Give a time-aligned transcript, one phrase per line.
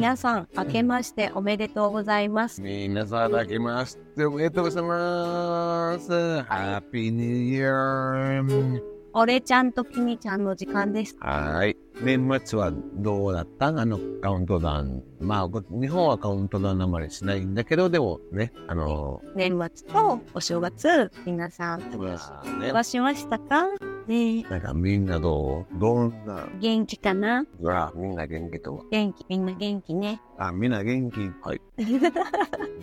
[0.00, 2.62] 皆さん、明けましておめでとうございます。
[2.62, 6.40] 皆さん、明けましておめでとうございます。
[6.44, 8.82] ハッピーニューイヤー。
[9.12, 11.18] 俺ちゃんときみちゃんの時間です。
[11.20, 11.76] はい。
[12.00, 13.66] 年末はどうだった？
[13.66, 15.02] あのカウントダウン。
[15.20, 21.86] まあ、こ日本はカウントダウンあまりしないんだけど、でもね、あの、年末とお正月、皆さん、ま
[22.42, 23.66] あね過ごしましたか？
[24.10, 25.78] ねなんかみんなどう？
[25.78, 26.48] どんな？
[26.58, 27.46] 元気かな？
[27.64, 28.84] あ、みんな元気と。
[28.90, 30.20] 元気、みんな元気ね。
[30.36, 31.20] あ、みんな元気。
[31.42, 31.60] はい。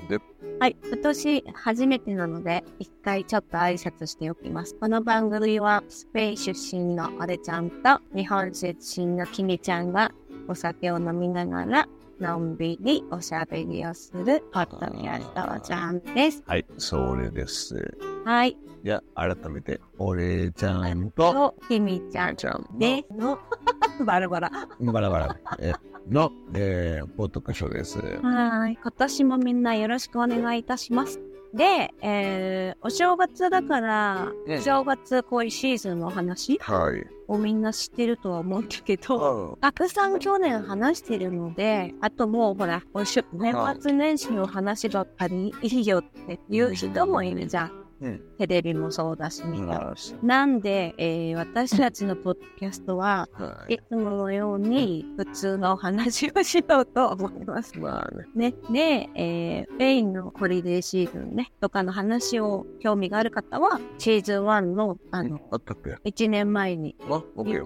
[0.08, 0.20] で、
[0.60, 4.74] はい、今年初めてなので、一回ちょっと挨拶しておきます。
[4.76, 10.14] この番組は、スペイン出身の俺ちゃんと、日本出身のきみちゃんが、
[10.48, 11.90] お酒を飲みながら、
[12.22, 16.42] のんびりおしゃべりをする、ポッドキャストちゃんです。
[16.48, 17.98] はい、それです。
[18.24, 23.40] はい、じゃあ、改めて、俺ちゃんと、と、きみちゃんちゃんでの、
[24.06, 24.52] バラバラ。
[24.80, 25.74] バラバラえ
[26.10, 28.00] の、えー、ポッドキャストです。
[28.00, 28.78] はい。
[28.82, 31.20] 今年もみんなよろしくお願いいたします。
[31.54, 37.06] で、えー、お正月だから、うんお正月こういうシーズンの話はい。
[37.28, 47.87] をみんな知ってるとは思うんだけど、あたくさん去年話してるので、あともうほら、おしゅ年末年始の話ばっかりいいよっていう人もいるじゃん。
[48.02, 48.22] うん。
[48.38, 49.80] テレビもそうだし、みんな。
[49.80, 53.28] はなんで、えー私たちのポッドキャストは、
[53.70, 53.76] い。
[53.76, 57.78] いつものように普通のお話をしようと思います。
[57.80, 58.54] まあね。
[58.70, 59.08] ね。
[59.08, 66.96] で、えー、スペインのホリデーシーズンね、とかの話を興味がある方は、シーズン1の、あの、あったっけ？1年前にいっ。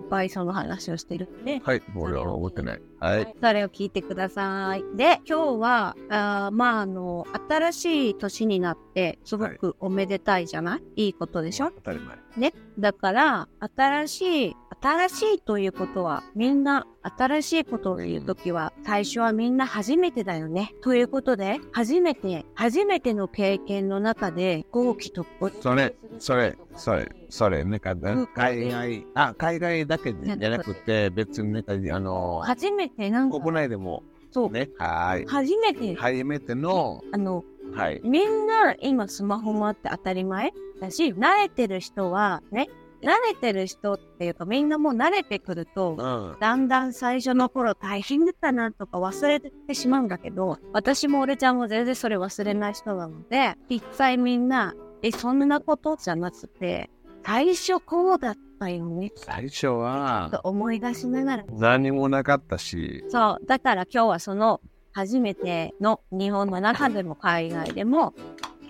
[0.09, 2.81] ぱいその話をしてるんで、はい、俺は覚えてない。
[3.01, 3.35] はい。
[3.41, 4.83] それを聞いてください。
[4.95, 11.71] で、今日は、あーまあ、あの、新しい年になって、すごくおめでたいじゃない、い、いことでしょ？
[11.77, 12.15] 当たり前。
[12.37, 12.53] ね？
[12.77, 20.73] だから、新しい、新しいということは、みんな、新しいことを言うときは、最初はみんな初めてだよね。
[20.81, 25.23] ということで、初めて、初めての経験の中で、飛行機と、
[25.61, 27.95] それ、それ、それ、それ、なんか、
[28.33, 35.25] 海外、あ、海外だけじゃなくて、別になんか、あの、初めてなんか、国内でも、そう、ね、はい。
[35.27, 37.43] 初めて、初めての、あの、
[37.75, 38.01] はい。
[38.03, 42.67] みんな今スマホもあって当たり前だし、慣れてる人はね、
[43.01, 46.39] 慣れてる人っていうかみんなもう慣れてくると、うん。
[46.39, 56.89] だんだん最初の頃大変だったなとか忘れてしまうんだけど、私も俺ちゃんも全然それ忘れない人なので、実際みんな、え、そんなことじゃなくて、
[57.25, 61.43] 最初こうだったよね、最初はと、思い出しながら。
[61.51, 64.61] 何もなかったし、そう、だから今日はその
[64.93, 68.13] 初めての日本の中でも海外でも、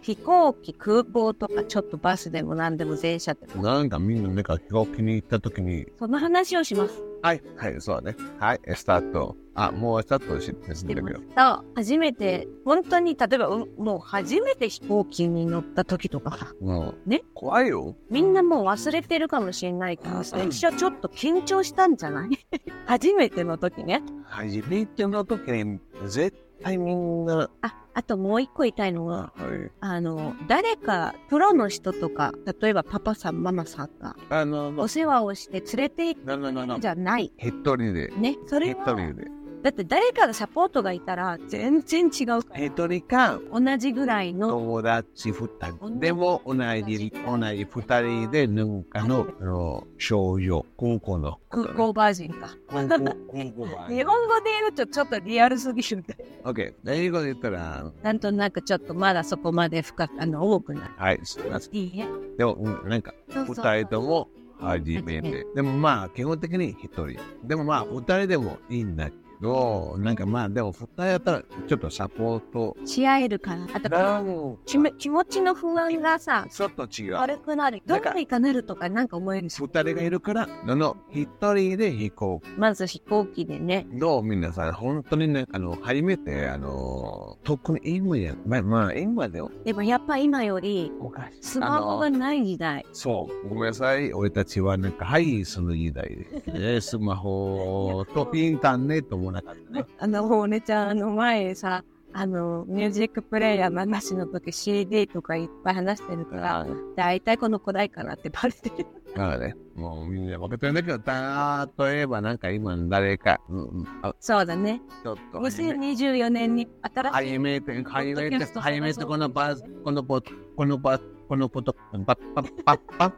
[0.01, 7.01] 飛行機、空港とかちょっとバスでも何でも電車でも、なんかみんななんか飛行機に行った時に、その話をします。
[7.22, 8.17] はい、はい、そうだね。
[8.40, 9.35] はい、スタート。
[9.53, 10.45] あ、もうスタートし
[10.79, 11.19] してるけど。
[11.35, 16.94] た初めて、本当に例えば、うんもう初めて飛行機に乗った時とかさ、うん。
[17.06, 17.22] ね？
[17.35, 17.95] 怖いよ。
[18.09, 22.29] みんなもう忘れてるかもしれないから、最初ちょっと緊張したんじゃない？
[22.88, 24.01] 初めての時ね。
[24.25, 29.72] 初めての時に、絶対みんな、あ、あともう一個言いたいのは、はい。
[29.79, 37.33] あの、誰か、プロの人とか、例えばパパさん、ママさんが、あの、お世話をして連れて行くじゃない。
[37.38, 38.38] 一人で、ね。
[38.47, 39.41] それ一は、人で。
[39.61, 42.66] だって誰かのサポートがいたら全然違うから。
[42.66, 45.99] 一人か、同じぐらいの、友達二人。
[45.99, 51.38] でも、同じ、同じ二人で、なんかの、あの、少女、高校の。
[51.49, 52.49] 空港バージンか。
[52.69, 56.17] 日本語で言うとちょっとリアルすぎるんで。
[56.43, 56.91] オッケー。
[56.91, 60.89] 英語で言ったら、なんとなくちょっとまだそこまで深く、あの、多くない。
[60.97, 61.75] はい、すみません。
[61.75, 62.07] いいえ。
[62.38, 64.28] でも、うんなんか、二人とも
[64.59, 65.45] 初めて。
[65.53, 67.19] でもまあ、基本的に一人。
[67.43, 69.11] でもまあ、二人でもいいんだ
[69.41, 72.78] けど、なんかまあ、でも二人やったら、ちょっとサポート。
[72.85, 73.68] し合えるから。
[73.74, 77.13] あと、なん気め気持ちの不安がさ、ちょっと違う。
[77.16, 77.81] 悪くなる。
[77.85, 79.59] どうにかなるとかなんか思えるし。
[79.59, 82.50] 二人がいるから、のの、一人で飛行機。
[82.57, 83.88] まず飛行機でね。
[83.94, 84.24] どう？
[84.24, 92.85] 皆さん、本当にね、あの、初めて、あの、特に今や、まあ、まあ、今でも、でもやっぱ今より、昔スマホがない時代。
[92.94, 93.49] そう。
[93.49, 94.14] ごめんなさい。
[94.14, 96.73] 俺たちはなんか、はい、その時代で。
[96.76, 99.85] ね、 スマホとインターネットもなかったね。
[99.99, 101.83] あの、お姉ちゃん、あの前さ、
[102.13, 108.85] あの、ミュージックプレイヤーの話の時 CD とかいっぱい話してるから、だいたいこのくらいかなってバレてる。
[109.13, 113.87] だからね、もうみんな分かってるんだけど、例えばなんか今誰か、うん
[114.19, 114.81] そうだね。
[115.03, 117.29] ちょっと初め、2024年に新しい。
[117.31, 120.22] 初めて、初めて、初めてこのバズ、このポ、
[120.55, 123.13] このバ、このポト、パッパッパッパッ、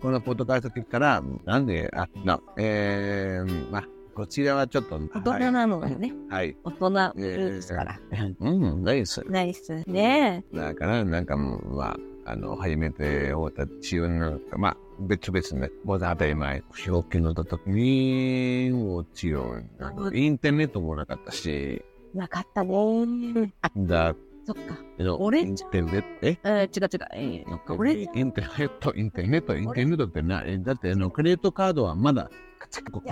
[0.00, 3.84] このポッドキャスト聞いたら、なんで、あ、な、えー、まあ、
[4.16, 6.56] こちらはちょっと、大人なのがね、はい。
[6.64, 8.00] 大人ルーですから。
[8.40, 9.22] うん、ナイス。
[9.28, 9.84] ナイス。
[9.86, 11.90] ねだから、なんかもう、ま
[12.24, 16.62] あ、あの、初めて会った自分の、まあ、別々ね、もう当たり前。
[16.74, 19.68] 飛行機乗った時に、もちろん、
[20.14, 21.84] インターネットもなかったし、え。
[22.14, 23.52] なかったね。
[23.60, 24.14] あ、だ
[24.46, 24.78] そっか。
[25.18, 26.38] 俺インターネット、え？
[26.42, 27.76] えー、違う違う。
[27.76, 32.30] 俺、インターネット、インターネット、インターネットってな、えだって、あの、クレジットカードはまだ、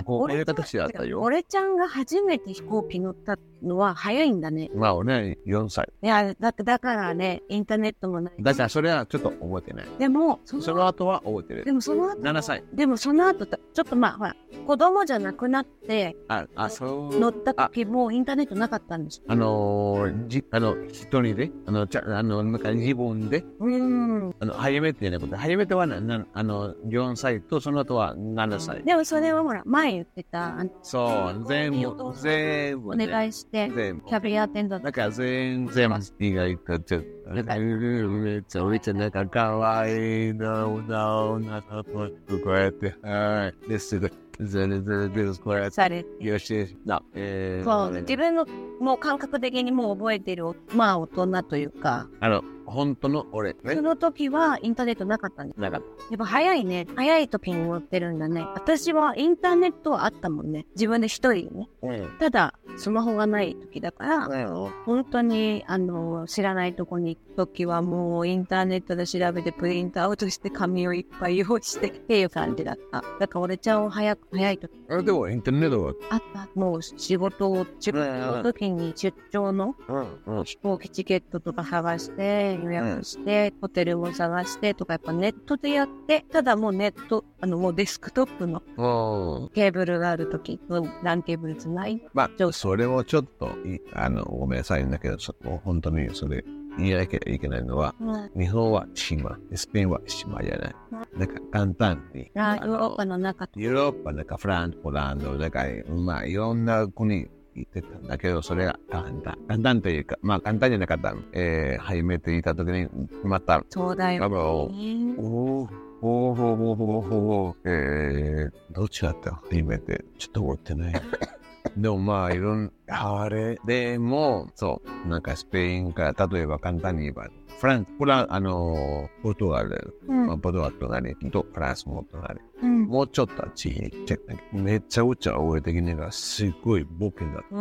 [0.05, 1.21] こういう俺ちゃん形だったよ。
[1.21, 4.71] 俺ちゃんが初めて飛行機乗ったのは早いんだね。
[4.75, 5.89] まあ、俺は4歳。
[6.03, 8.35] いや、だだからね、インターネットもない。
[8.41, 9.87] だから、それはちょっと覚えてない。
[9.99, 11.73] でも、そのその後は覚えてるで。
[11.73, 12.65] もその後、7歳。
[12.73, 14.37] でもその後、ちょっとまあ、ほら、
[14.67, 17.19] 子供じゃなくなってあ、あ、そう。
[17.19, 19.25] 乗った時もインターネットなかったんですよ。
[19.29, 24.35] あのー、じ、あの、一人で、あの、ちゃ、あの、なんか自分で、うん。
[24.41, 28.83] あの、初めてじゃなくて、初めてはな、なあの、4歳と、その後は7歳。
[28.85, 34.05] でもそれはほら、前言ってた、あのそう、全部、全部、お願いして、全部。
[34.07, 43.69] キャビアテンダントだから全然、意外とちょっと、なんか、めっちゃ、めっちゃなんか可愛いな、な、女の子とこうやって、はい。
[43.69, 44.11] で、すぐ、
[44.41, 46.25] ずるずるずる、こうやって、されて。
[46.25, 48.47] よし、な、えー、そう、自分の
[48.81, 50.45] もう感覚的にもう覚えてる、
[50.75, 53.83] まあ大人というか、あの、本当の俺、ねそ。
[53.83, 55.61] の時はインターネットなかったんです。
[55.61, 56.87] なかっやっぱ早いね。
[56.95, 58.47] 早い時に乗ってるんだね。
[58.55, 60.67] 私はインターネットはあったもんね。
[60.75, 61.69] 自分で一人でね。
[61.81, 61.89] た。
[61.89, 62.19] うん。
[62.19, 64.49] ただ、スマホがない時だから、
[64.85, 73.03] 本当に、あの、知らないとこに行く時はもうインターネットで調べてプリントアウトして紙をいっぱい用意してっていう感じだった。
[73.21, 76.49] だから俺ちゃんは早く、早い時あでも、インターネットは、あった。
[76.55, 80.45] もう仕事を、仕事の時に出張のうん、うん。
[80.45, 89.49] 飛行機チケットとか探して、予約して、ホテルも探してとか、やっぱネットでやって、ただもうネット、あの、もうデスクトップのうん。
[89.51, 90.61] ケーブルがあるとき、
[91.03, 92.03] ランケーブルじゃない。
[92.13, 95.35] まちょあ、それをちょっとい、あの、ごめんなさいんだけど、そ
[95.65, 96.45] 本当にそれ、
[96.77, 100.75] 言いなきゃいけないのは、うん日本は島、スペインは島じゃない。
[101.17, 102.31] なんか簡単に。
[102.35, 109.39] ラヨーロッパのの中とヨーロッパ、なんかフランス、ポランド、なんか、まあ、いろんな国行ってたんだけど、それが簡単。
[109.49, 111.15] 簡単というか、まあ、簡単じゃなかった。
[111.33, 112.89] えー、初めていた時に、
[113.23, 114.37] また、そうだよね。
[114.37, 120.05] おーおーおーおえー、どっちだった初めて。
[120.19, 120.95] ちょっと覚えてない。
[121.77, 127.29] でもまあ、いろんな、あれ、でも、そう、なんかスペインから、例えば簡単に言えば、
[127.59, 132.41] フランス、これは、あの、ポルトガル、うんまあ、ポルトガル隣とフランスも隣。
[132.63, 132.87] うん。
[132.87, 134.19] もうちょっとあっち行って、
[134.53, 137.57] めちゃくちゃ覚えてきながら、すごいボケだった。
[137.57, 137.59] う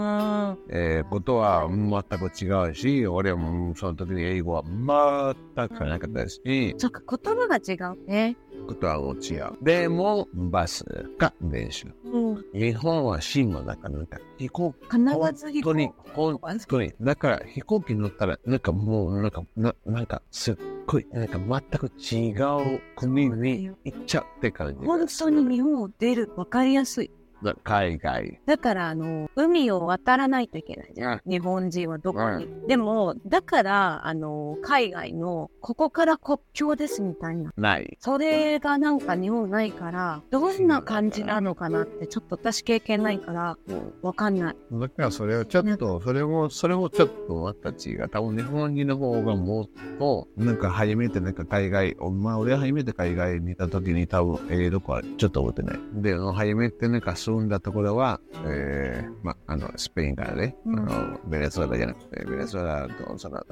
[0.54, 0.58] ん。
[0.70, 8.38] えー、ことは全く違うし、俺もその時に英語は全くなかったし、そっか、言葉が違うね。
[8.68, 9.52] ことはもう違う。
[9.62, 10.84] でも、バス
[11.18, 11.88] か電車。
[12.06, 12.46] うん。
[12.54, 16.94] 日本は島だから、なんか飛行機、必ず飛行本当に、本当に。
[17.02, 20.56] だから飛行機乗ったら、なんかもう、なんか、ななんかすっ
[20.88, 22.32] ごい、なんか全く違
[22.78, 24.86] う国に行っちゃって感じ。
[24.86, 27.12] 本当に日本を出る、わかりやすい。
[27.44, 28.40] だ海外。
[28.46, 31.22] だから、あの、海を渡らないといけないじゃん。
[31.26, 32.48] 日本人はどこに。
[32.68, 37.52] でも、だから、あの、海外の、ここから国境ですみたいな。
[37.58, 37.98] ない。
[38.00, 43.58] それがなんか日本ないから、どんな感じなのかなって、ちょっと私経験ないから、
[44.02, 44.56] わかんない。
[44.72, 48.10] だからそれをちょっと、それも、それもちょっとまた違う。
[48.10, 49.70] 多分日本人の方がもっ
[50.00, 55.80] と、なんか初めてなんか海外、まあ俺は初めて海外にいた時に多分、えー、どこはちょっと覚えてない。
[56.02, 63.44] で、初めてなんか住んだところは、えー、まあ、あの、スペインからね、うんあの、ベネズエラじゃなくて、ベネズエラと、その、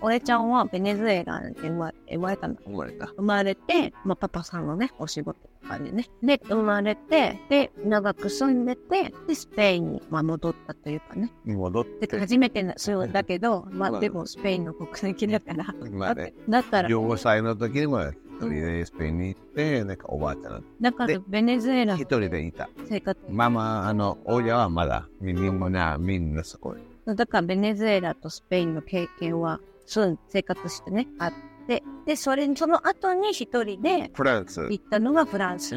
[0.00, 2.60] 俺ちゃんはベネズエラで生ま生まれたんだ。
[2.64, 3.06] 生まれた。
[3.06, 6.08] 生まれて、まあ、パパさんのね、お仕事とかでね。
[6.22, 11.32] で、生まれて、で、長く住んでて、で、スペインに、まあ、戻ったというかね。
[11.46, 15.74] 戻ってで、初めてな、そうだけど、まあ、まあでも、スペインの国籍だから。
[15.90, 18.16] まあね、だったら、15歳の時にも一
[18.46, 22.68] 人でスペインに行って、なんかおばあちゃんだからで、ベネズエラ一人でいた。
[22.88, 27.14] 生活、ママ、あの、親はまだ、みんな、みんなそこへ。
[27.14, 31.32] だからベネズエラとスペインの経験は、そう、生活してね、あっ
[31.66, 34.62] て、で、それ、その後に一人でフランス。
[34.70, 35.76] 行ったのがフランス。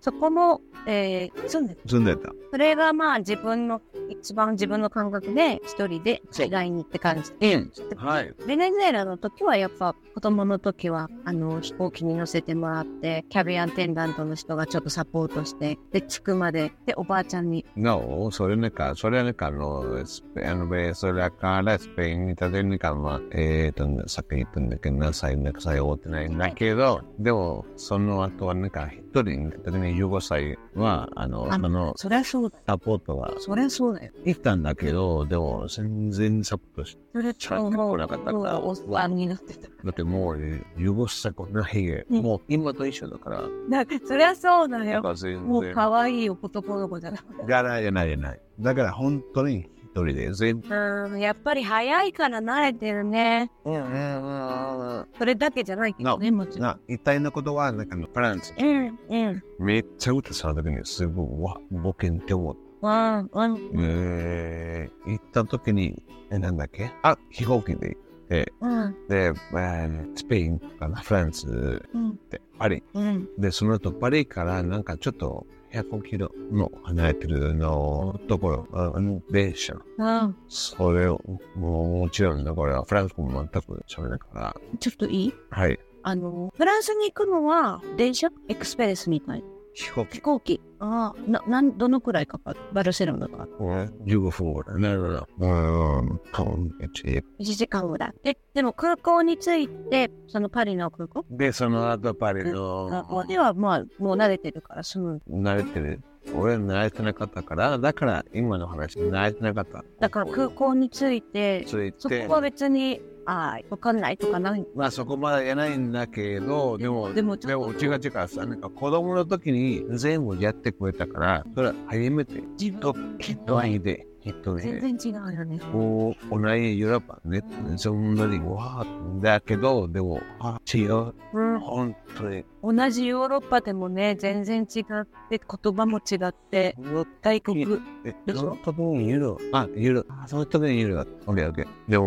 [0.00, 1.88] そこも、えー、住んでた。
[1.88, 2.32] 住んでた。
[2.50, 7.54] それがまあ自分の、一番自分の感覚で一人で海外にって感じで。
[7.54, 7.70] うん。
[7.96, 8.34] はい。
[8.46, 32.52] ベネズエラの時はやっぱ子供の時はあの飛行機に乗せてもらってキャビアンテンダントの人がちょっとサポートしてで着くまででおばあちゃんに No, それなんか、それなんかあの、スペあの、ベネズエラからスペインに立てるのか、まあ、えっと、さっき言ったんだけど、何歳、なんか歳終わってないんだけど、でも、その後はなんか一人、特に15歳は、あの、あその、そりゃそう。
[32.66, 34.12] サポートはそりゃそうだよ。
[34.24, 39.68] 行ったんだけど、でも全然サポートして、それちゃんと来なかったからおっさんになってた。
[39.68, 40.36] だってもう、
[40.78, 45.02] 15歳こんなひげ、うんもう今と一緒だから、だからそりゃそうだよ。
[45.02, 47.20] もう然、可愛い男の子じゃない。
[47.46, 48.40] じゃないじゃないじゃない。
[48.60, 53.50] だから本当に一人で全部、うん、やっぱり早いから慣れてるね。
[53.64, 56.62] うんうんうんうんそれだけじゃないけどね、もちろん。
[56.62, 59.42] な、一体のことは、なんかフランス、うん、うん。
[59.58, 62.60] めっちゃ歌その時にすごい、わ、ボケんって思って。
[62.82, 63.72] うん、うん。
[63.78, 66.90] えー、行った時に、え、なんだっけ？
[67.02, 72.82] あ、飛行機で行って、うん、で、えースペインかな、フランスうん、で、パリ。
[72.94, 73.28] うん。
[73.38, 79.74] で、その後パリからなんかちょっと100キロの離れてるのところ、ああの電車。
[79.98, 80.36] うん。
[80.48, 81.20] それを、
[81.56, 85.34] もうもちろんだからフランス語も全く喋れないから、ちょっといい？
[85.50, 85.78] はい。
[86.02, 88.28] あの、フランスに行くのは、電車？
[88.48, 89.44] エクスプレスみたい。
[89.74, 90.60] 飛行機飛行機。
[90.80, 92.60] ああ、な、なん、どのくらいかかる？
[92.72, 93.46] バルセロナか。
[93.58, 94.80] 15分ぐらい。
[94.80, 95.28] なるほど。
[95.38, 98.12] うん、顔めっちゃいい1時間ぐらい。
[98.22, 101.24] で、でも空港に着いて、そのパリの空港？
[101.30, 105.22] で、その後パリあの、ここではまあ、もう慣れてるから済む。
[105.30, 106.00] 慣れてる。
[106.36, 109.84] 俺慣れてなかったから、だから今の話慣れてなかった。
[109.98, 114.66] だから空港に着いて、ついてそこ、は別に、ああ、わかんないとかない。
[114.74, 125.60] まあそこまでやないんだけど、でも、でもちでも違う違うさ、なんか子供の時に全部やってくれたから、それは初めて、自と分、一人で、一人で、全然違うよね。
[125.72, 127.42] こう、同じヨーロッパね、
[127.76, 131.12] そんなにわーだけど、でも、あ、違う。
[131.32, 131.60] うん。
[131.60, 132.44] 本当に。
[132.62, 136.76] 同じヨーロッパでもね、全然違って、言葉も違って、
[137.22, 137.80] 外国。
[138.04, 139.38] え、その時にユーロ。
[139.52, 140.04] あ、ユーロ。
[140.08, 141.06] あ、その時にユーロだ。
[141.26, 141.66] オッケーオッケー。
[141.88, 142.04] でも、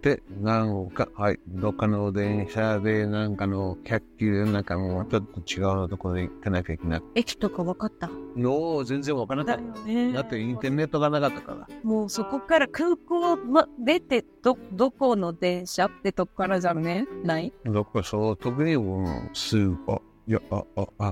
[0.00, 7.02] で、なんか、はい、どっかの電車で、なんかの、100キロ、なんかもうちょっと違うところに行かなきゃいけない。
[7.14, 8.08] 駅とか分かった？
[8.36, 10.22] の、全然わからなかっねた。
[10.22, 11.68] だってインターネットがなかったから。
[11.82, 17.06] もうそこから空港ま出て、ど、どこの電車ってとこからじゃね？
[17.24, 17.52] ない？
[17.64, 21.06] だからその時に、もう、すぐ、あ、いや、あ、あ、あ、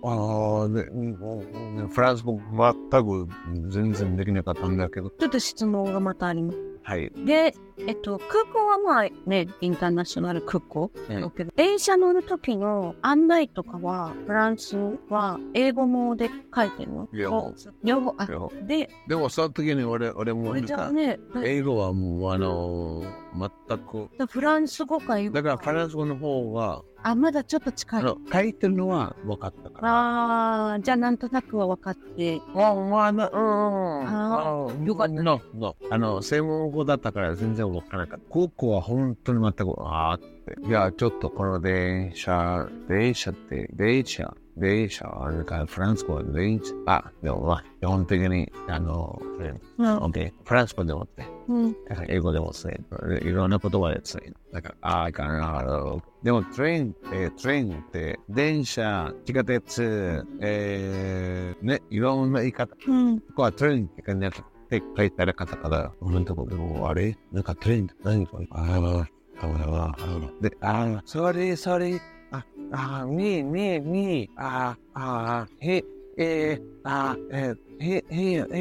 [0.00, 3.28] あ、あ、で、うんフランス語全く
[3.68, 6.58] 全然できなかったんだけど、ちょっと質問がまたあります。
[6.84, 7.10] はい。
[7.26, 7.52] で、
[7.86, 14.76] えっと、空港はまあね、インターナショナル空港うんだけど、電車乗る時の案内とかは、フランス
[15.08, 17.08] は英語もで書いてるの？
[17.12, 17.54] 両方。
[17.82, 18.14] 両方。
[18.18, 23.02] あ、でもで、でもその時に俺、俺もね、英語はもう、あの、
[23.68, 28.02] 全く、フランス語か英語だからフランス語の方が、あ、まだちょっと近い。
[28.32, 29.92] 書いてるのは分かったから。
[29.92, 32.40] ああ、じゃあなんとなくは分かって。
[32.54, 34.08] あ、まあ、な、うん。
[34.08, 38.24] あーよかったの、の、あの、専門語だったから全然分からなかった。
[38.28, 40.66] 高校は本当に全く、あーって。
[40.66, 49.20] いや、ちょっとこの電車、電車って、電車、電車は、なんかフランス語は電車、あ、でもまあ、基本的に、あの、
[49.78, 49.98] うん。
[49.98, 51.24] OK、フランス語でもって。
[51.48, 51.72] うん。
[51.88, 52.72] だから英語でもそう
[53.22, 62.74] いろんな言葉でそうだから、ああ、かなるでも、トレインって、トレインって、電車、地下鉄、えー、ね、いろんな言い方。
[62.74, 63.20] こうん。
[63.34, 67.16] こはトレインって書いてあるって書いてある方から、俺のとこでも、あれ？
[67.32, 68.46] なんかトレインって何これ？
[68.50, 69.08] ああ、
[69.42, 71.98] ああ、ああ、で、ああ、それ、それ、
[72.30, 75.84] あ、あ、み、み、み、あ、あ、へ、
[76.16, 78.60] えー、あ、えー、へ、へ、へ、へ、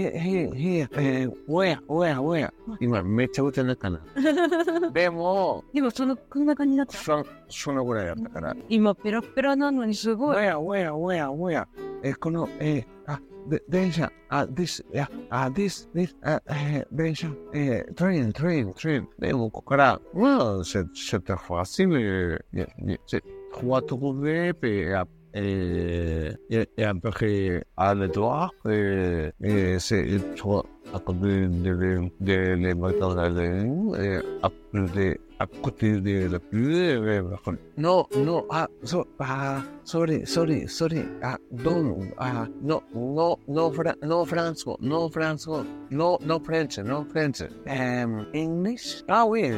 [0.55, 2.53] へ、えー、おや、おや、おや。
[2.79, 3.99] 今めっちゃ歌なかな。
[4.93, 6.93] でも、でもその、こんな感じだった。
[6.93, 8.55] そそのぐらいだったから。
[8.69, 10.37] 今ペラペラなのにすごい。
[10.37, 11.67] おや、おや、おや、おや。
[12.01, 19.05] え、この、えー、あ、で、電車、あ、this、いや、あ、this、this、あ、えー、電車、えー、train、train、train。
[19.19, 22.39] でも、ここから、まあ、c'est, c'est facile.
[22.53, 22.99] Il y
[23.51, 31.47] trois groupes et après et, et, après à l'étoile et, c'est trois à côté de,
[31.47, 32.55] de, de,
[34.73, 36.99] de, à côté de la pluie.
[37.77, 43.95] Non, non, ah, so, ah, sorry, sorry, sorry, ah, don't, ah, no, no, no, Fra
[44.03, 47.41] no, Franco, no, Franco, no, no, French, no, French.
[47.67, 49.03] Um, English?
[49.07, 49.51] Ah oui,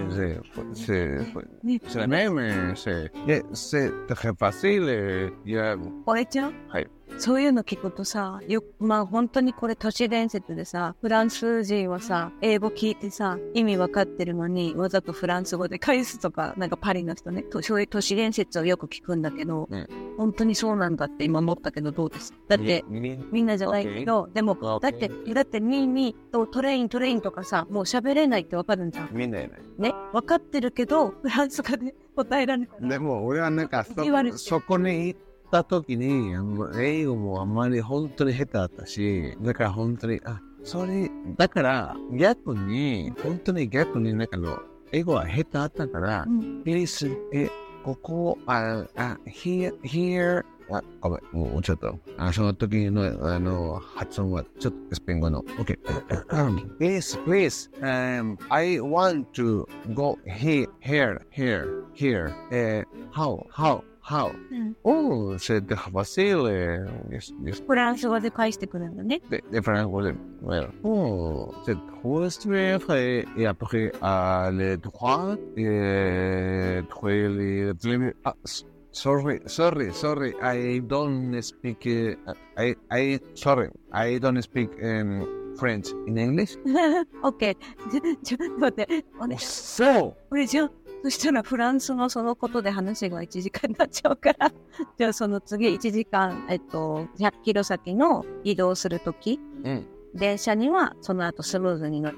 [0.74, 5.32] c'est la même, c'est très facile.
[5.46, 5.78] Yeah.
[6.06, 6.54] Ouais, tiens.
[7.18, 19.88] そういうの聞くとさ、よまあ本当にこれ都市伝説でさ、フランス人はさ、英語聞いてさ、意味わかってるのに、わざとフランス語で返すとか、なんかパリの人ね、とそういう都市伝説をよく聞くんだけど、うん
[20.18, 22.34] 本当にそうなんだって今思ったけどどうです？
[22.48, 29.10] だって、みみんなじゃないけど、でも、だって、だって、ミーミーとトレイン、トレインとかさ、もう喋れないってわかるんじゃん。
[29.14, 29.60] みんなやない。
[29.80, 32.88] ね、わかってるけど、フランス語で答えられたら。
[32.88, 35.20] でも俺はなんかそ言われてそこに行っ
[35.52, 36.34] た時に
[36.80, 44.60] 英語もあんまり本当に下手だったしだから本当にあそれだから逆に本当に逆になんかあの
[44.92, 46.62] 英語は下手だったからうん。
[46.62, 47.50] イギリスえ
[47.84, 55.42] ここああ here here あごめんもうちょっとあその時のあの発音はちょっとスペイン語の。
[55.42, 55.78] OK
[56.80, 62.32] please please um I want to go here here here here.
[62.52, 63.91] えー how how?
[64.03, 69.21] how うん、 oh said Basile yes yes フランス語で返してくるんだね。
[69.31, 70.15] de, de français.
[70.45, 70.69] Voilà.
[70.85, 78.35] Oh, c'est trop strict et, et après, euh, les droits, et trouver les, les ah,
[78.45, 82.15] s- sorry, sorry, sorry, I don't speak, uh,
[82.57, 85.27] I, I, sorry, I don't speak um,
[85.59, 86.57] French in English.
[87.25, 87.91] オッケー。
[87.91, 89.05] ちょちょっと待って。
[89.19, 90.71] あれ So, これじゃあ、
[91.04, 94.52] そしたらフランスのそのことで話が1時間になっちゃうから、
[94.98, 102.18] じゃあその次1時間、えっと、100キロ先の移動するとき、うん電車にはその後スムーズに乗る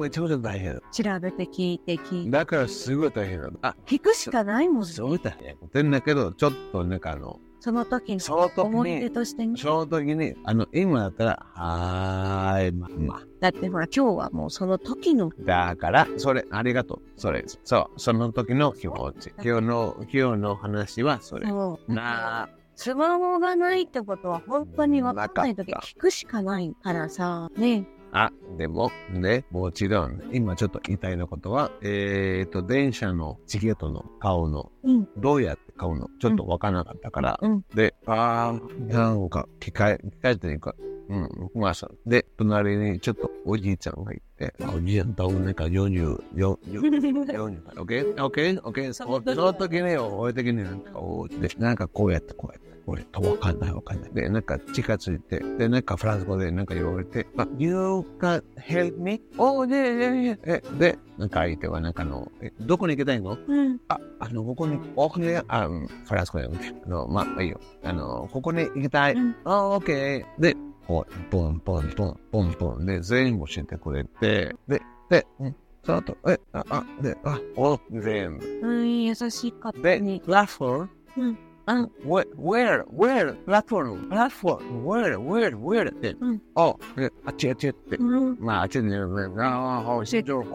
[0.00, 0.80] めちゃくちゃ大変。
[0.90, 2.30] 調べて聞いて聞いて。
[2.30, 3.50] だからすごい大変だ。
[3.62, 4.86] あ、聞くしかないもんね。
[4.86, 5.36] すごい大
[5.72, 5.90] 変。
[5.90, 9.58] だけど、ちょっとなんかあの、その時のその時思い出に、としてね。
[9.58, 13.20] その時に、あの、今だったら、はーい、まあまあ。
[13.40, 17.00] だってほら今日はもうその時のだから、それ、ありがとう。
[17.16, 19.32] それ、そう、その時の気持ち。
[19.42, 21.48] 今日の、今日の話はそれ。
[21.48, 27.88] そうなスマホがないってことは本当に分かんない時聞くしかないからさ、ね。
[28.18, 35.08] あ、でも、ね、もちろん、今ちょっと言いたいのことは、えっ、と、電車のチケットの買うの、うん。
[35.18, 36.08] どうやって買うの？
[36.18, 37.64] ちょっとわからなかったから、うん。
[37.74, 40.74] で、あー、なんか、機械、機械っていうか、
[41.10, 48.24] うん、まあさ、で、隣にちょっとおじいちゃんがいて、おじいちゃんとなんか40、40、40オッケー？
[48.24, 48.60] オッケー？
[48.64, 48.92] オッケー？
[48.96, 52.75] そその時の時に、俺的になんか、おーで、なんかこうやって、こうやって。
[52.86, 54.14] これとわかんないわかんない。
[54.14, 57.74] で、なんか近づいて、で、なんかフランス語でなんか言われて、あ、You
[58.20, 59.20] can help me?
[59.36, 63.36] おー、ねねねえ、で、なんか相手はなんかあの、え、どこに行きたいの？
[63.46, 63.80] うん。
[63.88, 67.60] あ、あの、ここに、奥に、あ、うんフランス語であの、まあ、いいよ。
[67.82, 69.14] あの、ここに行きたい。
[69.14, 70.40] うんあ、オッケー。
[70.40, 78.60] で、こう、ポンポンポン、ポンポンで、全部教えてくれて、で、で、うん、その後、え、あ、あ、で、あ、お、全部。
[78.62, 80.20] うん、優しかったでね、。
[80.24, 81.36] プラットうん。
[81.66, 87.96] あ、where, where, where, プラットフォーム、プラットフォーム、where, where, where って、うんあ、で、あっちあっちって。
[87.96, 88.36] うん。
[88.40, 90.46] まあ、あっちにね、ああ、c'est toujours,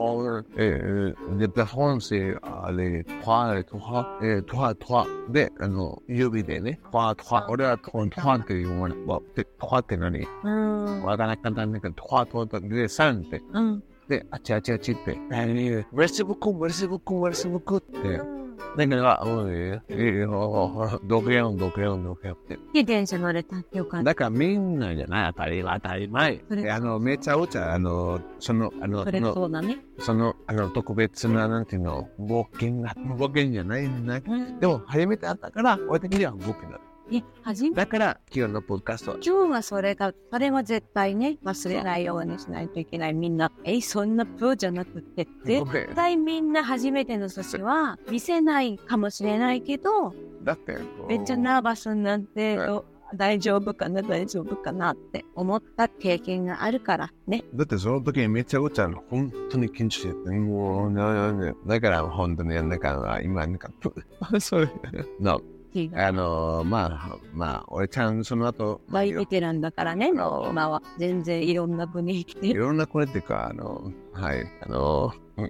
[0.57, 5.05] euh, les personnes, c'est euh, les trois, les trois, euh, trois, trois.
[5.29, 7.45] で、あの、指でね、trois, trois.
[7.49, 9.07] 俺は trois, trois って言うもの。
[9.07, 11.03] わで、trois って何うん。
[11.03, 13.41] わからなかったんだけど、trois, trois とで、三って。
[13.51, 13.83] うん。
[14.07, 15.17] で、あっちあっちあっちって。
[15.31, 18.40] えー、merci beaucoup, merci beaucoup, merci beaucoup って。
[18.77, 22.59] だから、おい、えー、どけよん、どけよん、どけよんって。
[22.73, 24.03] で、電車乗れたってよかった。
[24.05, 26.41] だからみんなじゃない、当たり前、当たり前。
[26.69, 29.77] あの、めちゃくちゃ、あの、その、あの、そそうだね。
[29.99, 34.21] その、あの、特別な、なんていうの、冒険が、冒険じゃないんだ。
[34.25, 36.79] うんでも、初めて会ったから、俺的には冒険だ。
[37.13, 43.13] え、初めだから、今日のポッドキャストは、今日はそれが、それは絶対ね、忘れないようにしないといけない。
[43.13, 52.57] みんな、え、そんなプーじゃなくて、絶対みんな初めての時は見せないかもしれないけど、だって、めっちゃナーバスになって、
[53.13, 57.43] 大丈夫かな、大丈夫かなって思った経験があるからね。
[57.53, 63.93] だってその時にめちゃくちゃ、本当に緊張してて、もう、だから、本当に、なんか、今、なんか、プ
[64.39, 64.69] それ、
[65.19, 65.41] の、
[65.95, 75.43] あの、まあ、まあ、俺ちゃん、その後、大ベテランだからね、あ今は全然いろんな国いろんなこれっていうか、あの、はい、あの、う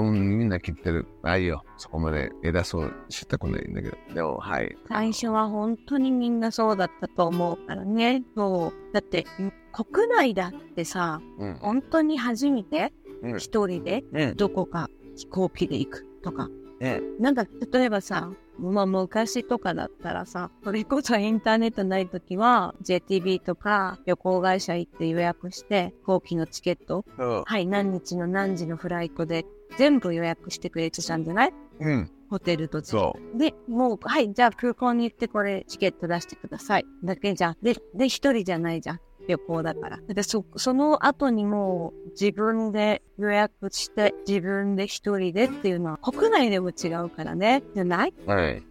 [0.00, 1.06] んみんな聞いてる。
[1.22, 1.64] あいよ。
[1.78, 3.96] そこまで偉そうしたくないんだけど。
[4.14, 4.76] でも、はい。
[4.88, 8.22] 最初は本当にみんなそうだったと思うからね。
[8.36, 8.92] そう。
[8.92, 9.26] だって、
[9.72, 11.54] 国内だってさ、うん。
[11.54, 12.92] 本当に初めて？
[13.22, 14.04] うん一人で？
[14.12, 14.36] うん。
[14.36, 16.48] どこか飛行機で行くとか。
[16.80, 27.04] えなんか、例えばさ、まあ、昔とかだったらさ、それこそインターネットない時は、JTB とか旅行会社行って予約して、飛行機のチケット。
[27.46, 29.44] はい、何日の何時のフライトで
[29.78, 31.52] 全部予約してくれてたんじゃない？
[31.80, 32.10] うん。
[32.28, 36.86] ホテルとそで、もう、はい、じゃあ空港に行ってこれチケット出してください。
[37.04, 37.56] だけじゃん。
[37.62, 39.00] で、で、一人じゃないじゃん。
[39.28, 39.98] 旅行だから。
[40.08, 47.62] で、そ、その後にもう自分で予約して、自分で一人でっていうのは国内でも違うからね。
[47.74, 48.14] じゃない？
[48.26, 48.62] はい。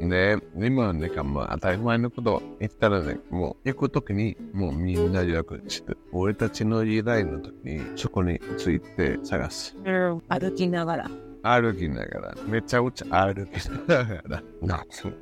[0.00, 9.76] で、今なんかもう当たり前のこと言ったらね、もう行くときにもうみんな予約して、俺たちの時代の時にそこについて探す。
[9.84, 10.22] うん。
[10.28, 11.10] 歩きながら。
[11.42, 13.50] 歩きながら、めちゃくちゃ歩き
[13.88, 14.42] ながら。
[14.62, 15.12] 夏。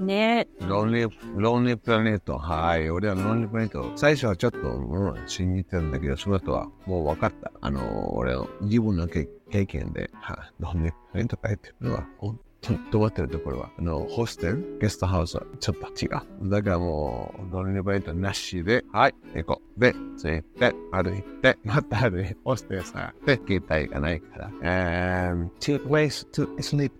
[0.00, 2.38] ねロンリー、ロンリープラネット。
[2.38, 2.90] はい。
[2.90, 3.92] 俺はロンリープラネット。
[3.96, 7.52] 最初はちょっと、うん、信じてるんだけど、その後はもう分かった。
[7.60, 10.36] あの、俺の自分の経経験で、はい。
[10.60, 16.50] ロンリープラネット書いてるのは、本当に止まってるところは、あの、ホステル、ゲストハウスはちょっと違う。
[16.50, 19.80] だからもう、ロンリープラネットなしで、はい、行こう。
[19.80, 25.30] で、ついて、歩いて、また歩いて、ホステルさ、で、携帯がないから。
[25.30, 26.92] and two ways to sleep.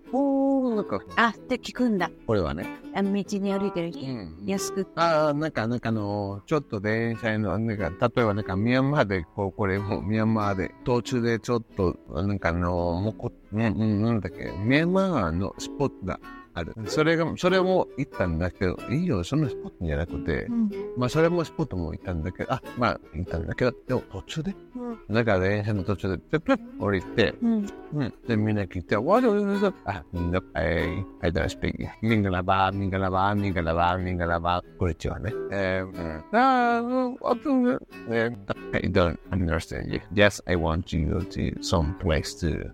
[0.71, 2.09] おー、なんか、あ、って聞くんだ。
[2.25, 2.65] これはね。
[2.93, 4.05] あの道に歩いてる人。
[4.05, 4.87] ん安く。
[4.95, 12.69] ああ、なんか、なんかあの、ちょっと電車の、なんか、例えばなんか、ミャンマーで、こう、これも、ミャンマーで、途中でちょっと、なんかあの、
[13.01, 16.19] もうこ、うん、うん、なんだっけ、ミャンマーのスポットが
[16.53, 16.73] ある。
[16.87, 20.69] それが、それも行ったんだけど、いいよ、そのスポットじゃなくて、うん。
[20.97, 25.13] まあ、それもスポットも行ったんだけど、あ、まあ、行ったんだけど、でも途中で、うん。
[25.13, 27.67] だから電車の途中で、プップッ降りて、うん。
[27.93, 28.13] うん。
[28.27, 29.73] で、みんな聞いて、わどうぞ。
[29.85, 31.89] あ、みんな、えー、I don't speak.
[32.01, 34.77] ミンガラバー、ミンガラバー、ミンガラバー、ミンガラバー。
[34.77, 35.33] これ違うね。
[35.51, 36.23] えー、うん。
[36.31, 37.49] あー、あと、
[38.09, 38.35] えー、
[38.73, 40.01] I don't understand you.
[40.13, 42.71] Yes, I want you to some place to.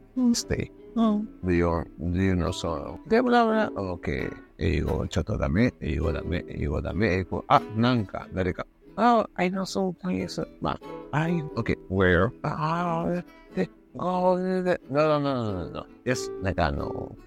[0.97, 1.29] うん。
[1.45, 2.97] Do you, do you know so?
[3.07, 3.71] でもだめだ。
[3.75, 4.31] OK.
[4.57, 5.71] 英語ちょっとダメ。
[5.79, 6.43] 英語ダメ。
[6.49, 7.19] 英語ダメ。
[7.19, 7.45] 英語。
[7.47, 8.65] あ、なんか、誰か。
[8.97, 10.43] Oh, I know some place.
[10.60, 10.79] ま
[11.12, 11.77] あ、I, OK.
[11.91, 12.31] Where?
[12.41, 13.23] あー、
[13.55, 15.86] で、あー、で、no, no, no, no, no.
[16.03, 16.31] Yes.
[16.43, 17.26] なんかあの、あ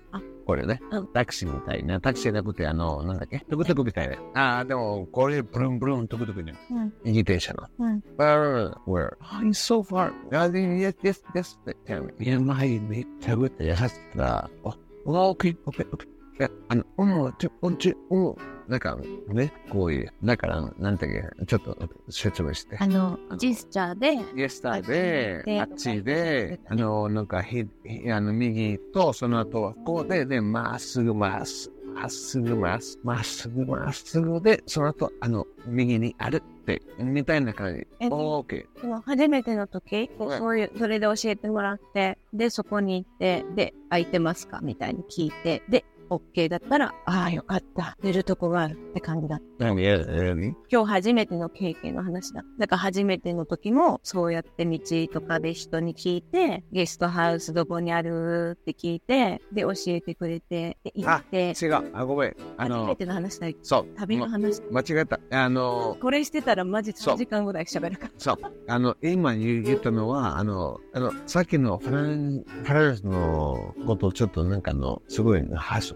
[0.50, 4.16] これねうん、タクシーみたいな、タクシーじゃなくて、あの、なんだっけ、トゥクトゥクみたいな。
[4.34, 6.54] ああ、でも、これ、ブルンブルン、トゥクトゥクね。
[6.72, 6.92] うん。
[7.04, 7.68] 自転車の。
[7.78, 8.02] うん。
[8.18, 8.74] Where?
[8.84, 9.16] Where?
[9.20, 10.12] Oh, it's so far.
[10.32, 11.56] I think, yes, yes, yes.
[11.86, 12.12] Tell me.
[12.18, 14.50] いや、前、めっちゃぐって優しかった。
[14.64, 16.08] あ、OK, OK, OK.
[16.40, 18.36] いや、あの、うん、ちょ、うん、ちょ、うん。
[18.66, 18.96] なんか、
[19.28, 21.76] ね、こういう、だから、なんだっけ、ちょっと
[22.08, 22.78] 説明して。
[22.78, 37.86] あの、ジェスチャーで、イエスターで、ああっちで、あの、なんか、ひ、ひあの、右と、その後はこうで、で、まっすぐ、まっすぐ、まっすぐ、まっすぐ、まっすぐ、まっすぐで、その後、あの、右にあるって、みたいな感じ。
[37.98, 44.60] えオーケでも初めての時、うんそういう、それで教えてもらって、で、そこに行って、で、空いてますか？
[44.62, 47.96] みたいに聞いて、で、OK だったら、ああ、よかった。
[48.02, 49.68] 寝るとこがあるって感じだった。
[49.68, 52.42] 今日初めての経験の話だ。
[52.58, 54.78] だから初めての時も、そうやって道
[55.12, 61.90] とかで人に聞いて、ゲストハウスどこにあるって聞いて、で、教えてくれて、で、行って、違う。
[61.94, 62.36] あ、ごめん。
[62.56, 63.46] あ初めの、ての話だ。
[63.62, 63.86] そう。
[63.96, 64.60] 旅の話。
[64.70, 65.20] ま間違えた。
[65.30, 68.12] あの、これしてたらマジそう3時間ぐらい喋るから。
[68.18, 68.38] そう。
[68.66, 75.94] あの、今言言ったのは、あの、あの、さっきのフラン、フランスのこと、ちょっとなんかあの、すごい、はし、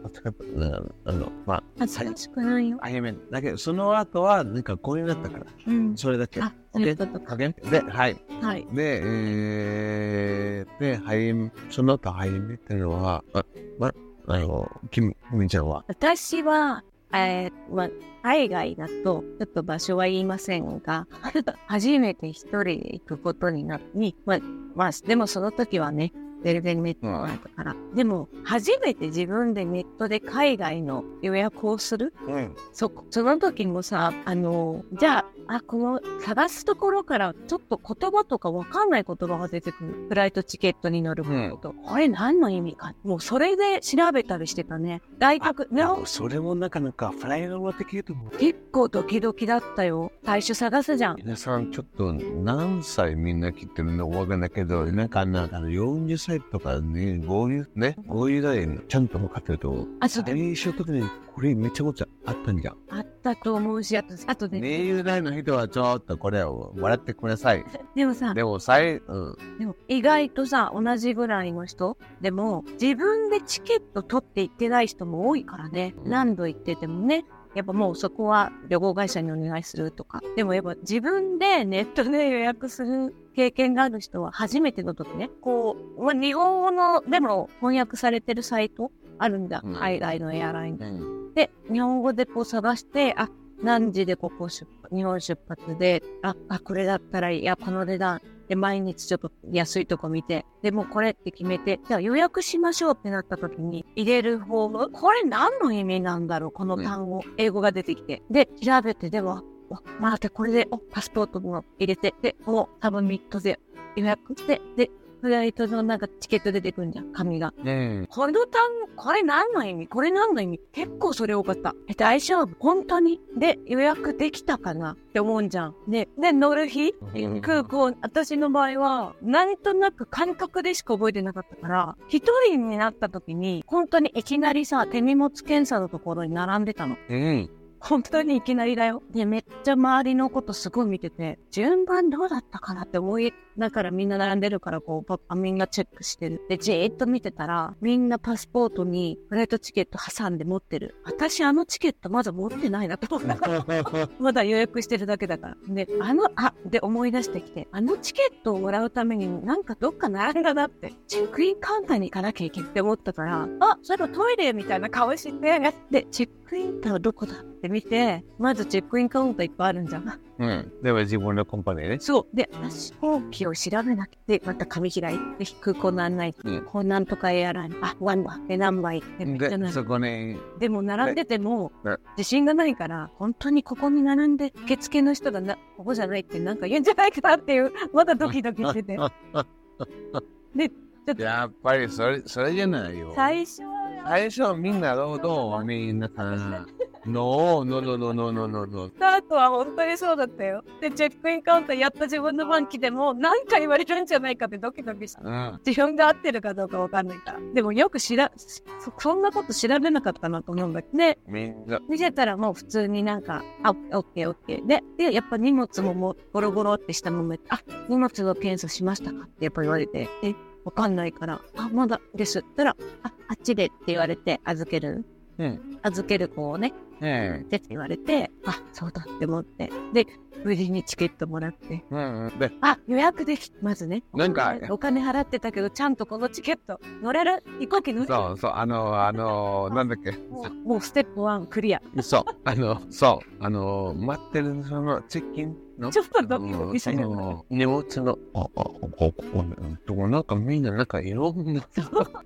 [1.07, 2.79] あの、まあ、恥ずかしくないよ。
[2.81, 5.97] あやめだけど、その後は、なんかこういうなったから、うん。
[5.97, 6.41] それだけ。
[6.43, 7.37] あ、そういうことか。
[7.37, 7.55] で、
[7.89, 8.17] はい。
[8.43, 8.67] はい。
[8.73, 13.45] で、えー、で、はい、その後、はい、めてのは、あ、
[13.79, 13.95] ま、
[14.27, 17.91] あの、きみ、きみちゃんは、私は、えーまあ、
[18.23, 21.07] 海外だと、ちょっと場所は言いませんが、
[21.67, 24.39] 初めて一人で行くことになり、まあ、
[24.75, 26.13] まあ、でもその時はね、
[26.45, 27.77] 全然ネットだったから。
[27.95, 32.13] でも、初めて自分でネットで海外の予約をする？
[32.29, 32.55] うん。
[32.73, 40.07] そ、その時もさ、あの、じゃあ、あ、この探すところからちょっと言葉とかわかんない言葉が出てくる。
[40.09, 41.73] フライトチケットに乗ること。
[41.73, 42.95] これ何の意味か。
[43.03, 45.03] もうそれで調べたりしてたね。
[45.19, 48.39] 大学、ね、それもなかなかフライドはできると思う。
[48.39, 50.13] 結構ドキドキだったよ。
[50.25, 51.17] 最初探すじゃん。
[51.17, 59.87] 皆さん、ちょっと何歳みんな来てるのかわかんないけど、なんか、なんか40歳とかね、50、ね、50代にちゃんと分かってると。
[60.01, 61.03] あ、そうで最初の時に
[61.35, 62.77] これめちゃくちゃあったんじゃん。
[62.91, 67.65] あったと思うし、あと、あとね、20代の人はちょっとこれを笑ってください。
[67.97, 69.59] でもさ、でも、最、うん。
[69.59, 75.95] でも意外とさ、同じぐらいの人でも、自分でチケット取って行ってない人も多いからね。
[76.05, 77.25] うん何度行っててもね。
[77.55, 80.23] やっぱもうそこは旅行会社にお願いするとか。
[80.37, 85.31] でもやっぱ自分でネットで予約する経験がある人は初めての時ね。
[85.41, 89.63] こう、まあ、日本語のでも翻訳されてるサイトあるんだ。
[89.65, 90.87] うん海外のエアラインで。
[90.87, 90.89] う
[91.31, 91.35] ん。
[91.35, 93.29] で、日本語でこう探して、あ、
[93.63, 98.21] 何時でここ出発、日本出発で、あ、あ、これだったらいい、や、この値段。
[98.49, 108.23] で、毎日ちょっと安いとこ見て、で、もうこれって決めて、じゃあ予約しましょうってなった時に入れるフォーム、これ何の意味なんだろうこの単語、英語が出てきて。
[108.31, 113.59] で、調べて、でも、おまたこれで、お、パスポートも入れて、で、もう多分ミッドで
[113.97, 114.91] 予約して、で、
[115.25, 117.55] フライトのなんかチケット出てくるんじゃん、紙が。
[117.65, 118.61] ねこの単
[118.95, 119.89] 語、これ何の意味？
[119.89, 120.61] これ何の意味？
[120.71, 121.75] 結構それ多かった。
[121.89, 122.51] え、大丈夫？
[122.59, 123.23] 本当に？
[123.35, 125.75] で、予約できたかなって思うんじゃん。
[125.89, 126.95] で、で、乗る日？
[127.15, 136.99] うん空港、私の場合は、なんとなく感覚でしか覚えてなかったから、一人になった時に、本当にいきなりさ、手荷物検査のところに並んでたの。
[137.09, 137.51] うん。
[137.81, 139.03] 本当にいきなりだよ。
[139.11, 146.41] で、めっちゃ周りのことすごい見てて、順番どうだったかなって思いながらみんな並んでるから、こう、パあみんなチェックしてる。
[146.49, 150.97] で、じーっと見てたら、みんなパスポートにフライトチケット挟んで持ってる。
[151.05, 154.09] 私あのチケットまだ持ってないなと思った。
[154.19, 155.57] まだ予約してるだけだから。
[155.69, 170.21] で、あの、あ、で思い出してきて、あのチケットをもらうためになんかどっか並んだなって、チェックインカウンターに行かなきゃいけないって思ったから、あ、そういえばトイレみたいな顔して、で、チェックインカウンターどこだって見て、まずチェックインカウンターいっぱいあるんじゃん。
[170.39, 170.73] うん。
[170.83, 171.99] でも自分のコンパニーね。
[172.01, 172.37] そう。
[172.37, 174.19] で、飛行機を調べなきゃ。
[174.27, 188.99] で、また紙開いて、空港の案内、うんこうなんとかエアライン、あ、ワンバで何枚でめっちゃで、並んでそこに、でも並んでてもね自信がないから、本当にここに並んで受付の人がな、ここじゃないってなんか言うんじゃないかなっていう、まだドキドキしてて。
[190.55, 193.13] で、ちょっとやっぱりそれ、それじゃないよ。
[193.15, 196.67] 最初は、最初みんなどうどうみんな さ、
[197.07, 198.91] ノー、ノーノーノーノーノーノーノー。
[198.91, 200.63] スタートは本当にそうだったよ。
[200.81, 205.23] で、チェックインカウンターやった自分の番来ても、何か言われるんじゃないかってドキドキした。
[205.23, 205.61] うん。
[205.67, 207.41] 自分が合ってるかどうかわかんないから。
[207.55, 210.99] でもよく知ら、そそんなこと調べなかったなと思うんだけど。
[210.99, 214.67] で、みんな、見せたらもう普通になんか、あ、オッケーオッケー。
[214.67, 220.35] で、で、やっぱ荷物ももうゴロゴロってしたまま、あ、荷物の検査しましたかってやっぱ言われて、え、
[220.65, 222.41] わかんないから、あ、まだです。
[222.41, 225.05] ったら、あ、あっちでって言われて預ける。
[225.39, 225.79] うん。
[225.83, 227.49] 預ける子をね、うん。
[227.49, 229.71] でって言われて、あ、そうだって思って。
[229.93, 230.07] で、
[230.45, 231.83] 無事にチケットもらって。
[231.91, 232.33] うん。
[232.39, 234.03] で、あ、予約でき、まずね。
[234.13, 237.43] なんかお金払ってたけど、ちゃんとこのチケット乗れる？
[237.61, 240.13] 飛行機乗れるそうそう、あの、あの、 なんだっけ？
[240.31, 241.81] もうもうステップ1クリア。
[242.03, 245.91] そう、あの、そう、あの、待ってるそのチェックインの？
[245.91, 251.63] ちょっとドキドキしそたよの荷物の、あ、あ、ここ、ここ、ね、とこなんかみんななんかいろんな、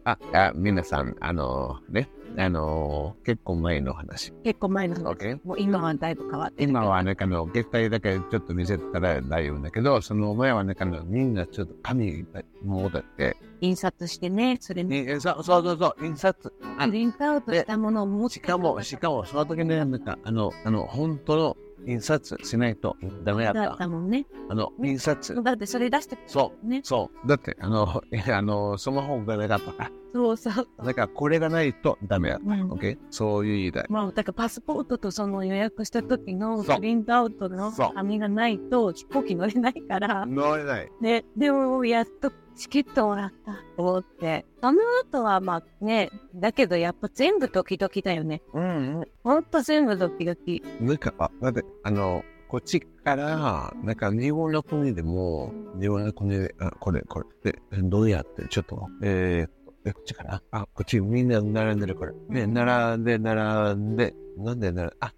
[0.05, 4.33] あ、あ、皆さん、あの、ね、あの、結構前の話。
[4.45, 5.03] 結構前の話。
[5.03, 5.41] OK?
[5.45, 6.71] もう今はだいぶ変わってる。
[6.71, 12.25] 今はなんかあの、月体だけちょっと見せたら大丈夫だけど、その前はなんかあのみんなちょっと紙
[12.65, 16.53] もだって、印刷してね、それね、にそうそうそうそう、印刷。
[16.79, 23.55] あプリントアウトしたものを持ってしかも、しかも、その時ね、なんか、あの、あの、本当の印刷しないとダメだっ。
[23.55, 24.27] だったたもんね。
[24.49, 25.43] あの、印刷。
[25.43, 26.81] だってそれ出してそう、ね。
[26.85, 27.29] そう。
[27.29, 29.91] だって、あの、 あの、スマホがなかったから。
[30.13, 30.69] そうそう。
[30.85, 32.55] だから、これがないとダメだった。
[32.55, 33.87] うんオッケーそういう意味で。
[33.89, 40.91] まあ、だからパスポートとその予約した時のプリントアウトの紙がないと飛行機乗れないから、乗れない。
[41.01, 44.45] ね、でもやっとチケットもらったと思って。
[44.61, 48.43] その後はまあね、だけどやっぱ全部ドキドキだよね。
[48.53, 50.63] うん、ほんと全部ドキドキ。
[50.81, 62.13] なんか、あ、だって、あの、こっちから、なんか日本の国でも、日本の国で、あ、これ、これ、で、どうやって、ちょっと、えー、え、こっちかなあ、こっちみんな並んでるから。
[62.29, 65.13] ね、並んで、並んで、なんで並んあ、あ、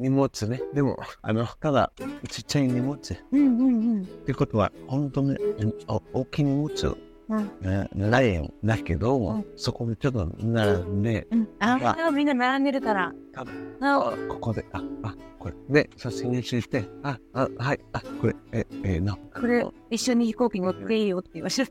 [0.00, 0.62] 荷物ね。
[0.74, 1.92] でも、あの、ただ、
[2.28, 2.96] ちっちゃい荷物。
[2.96, 4.06] っうんうんうん。
[4.24, 5.36] てことは、本当に、
[5.88, 7.09] お大きい荷物、うんね、
[7.94, 13.12] ないんだけど、うんそこにちょっと並んで、うん、ああ、みんな並んでるから。
[13.36, 13.44] あ
[13.80, 15.54] あ、ここで、あ、あ、これ。
[15.68, 19.16] で、写真にして、あ、あ、はい、あ、これ、え、えー、の。
[19.34, 21.70] これ、一緒に飛行機乗っていいよって言われて。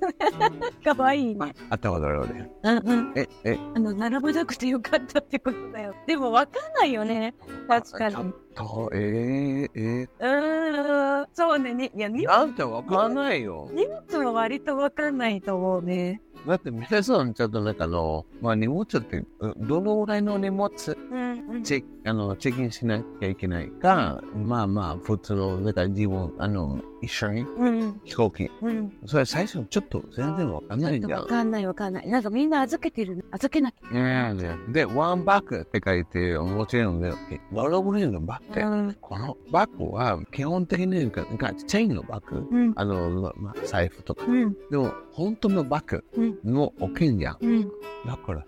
[0.83, 1.53] かわいいね。
[1.69, 2.51] あったことあるよね。
[2.63, 3.13] うんうん。
[3.15, 5.93] え、え、あの、並ばなくてよかったってことだよ。
[6.07, 7.35] でも分かんないよね。
[7.67, 8.15] 確かに。
[8.59, 11.73] うと、えー、えーん、そうね。
[11.73, 13.69] にいや、荷ー、なんてわかんないよ。
[13.73, 16.21] 荷物も割と分かんないと思うね。
[16.47, 20.69] だって皆さんちょっとなんかあの、まあ荷物って、うどのぐらいの荷物
[21.11, 21.63] うん、うん。
[21.63, 27.41] チェあのチェックインしなきゃいけないか、まあまあ普通の、なんか自分、あの、一緒に？
[27.41, 28.51] うん、飛行機。
[28.61, 28.93] うん。
[29.05, 31.27] それ最初ちょっと全然わかんないじゃん分。
[31.29, 32.07] かんない分かんない。
[32.07, 33.25] なんかみんな預けてる。
[33.31, 37.11] 預けなきうんで、ワンバッグって書いて、もちろんね、
[37.51, 38.69] どのぐらいのバッグゃ。
[38.69, 38.97] うん。
[38.99, 42.73] このバッグは基本的になんかなんかチェーンのバッグ、うん。
[42.75, 44.25] あの、まあ、財布とか。
[44.25, 44.55] うん。
[44.69, 46.39] でも、本当のバッグうん。
[46.43, 47.37] のおけんじゃん。
[47.41, 47.71] うん。
[48.05, 48.45] だから。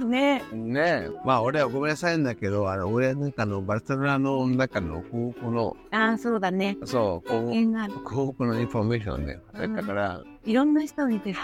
[0.00, 1.10] ねねえ。
[1.24, 6.76] まあ、俺はごめんなさいんだけど、あの、俺なんかのバルセロナの中の空港の、ああ、そうだね。
[6.84, 7.50] そう、こう、
[7.96, 9.38] 縁がある空港のインフォメーションで、
[9.76, 11.38] だから、いろんな人見てる。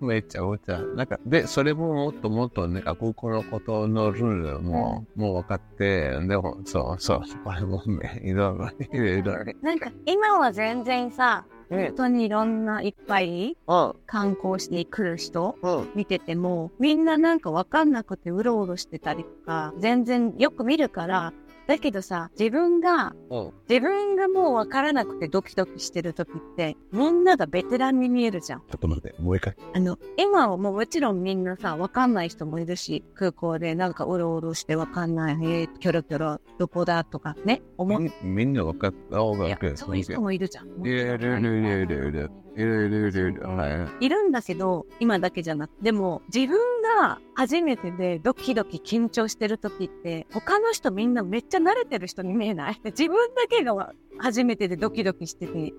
[0.00, 8.56] めちゃめちゃ、なんか、で、それももっともっと、なんか、空港のことのルールも、もう分かって、でも、そうそう、これもね、いろ
[8.90, 9.52] いろ、いろいろ。
[9.62, 15.90] なんか今は全然さ、うん本当にいろんないっぱいうん、観光してくる人うん。
[15.96, 21.32] 見てても、みんななんかわかんなくてうろうろしてたりとか、全然よく見るから、
[21.66, 23.52] だけどさ、自分が、うん。
[23.68, 28.60] 自分がもうわからなくてドキドキしてる時って、みんながベテランに見えるじゃん。
[28.60, 29.56] ちょっと待って、もう一回。
[29.74, 40.66] あの、今はもうもちろんみんなさ、わかんない人もいるし、空港でなんかうろうろしてわかんない、えー、キョロキョロ、どこだとかね、思っみみんな分かった方がいやそういう人もいるじゃん。
[40.66, 43.28] いるいるいるいるいるいるいるいる。
[43.28, 44.06] いるい。
[44.06, 46.58] いるんだけど、今だけじゃなくて、でも自分
[46.98, 52.80] が初めてでドキドキ緊張してる時って、他の人みんなめっちゃ慣れてる人に見えない？
[52.84, 55.74] 自分だけが初めてでドキドキしてて、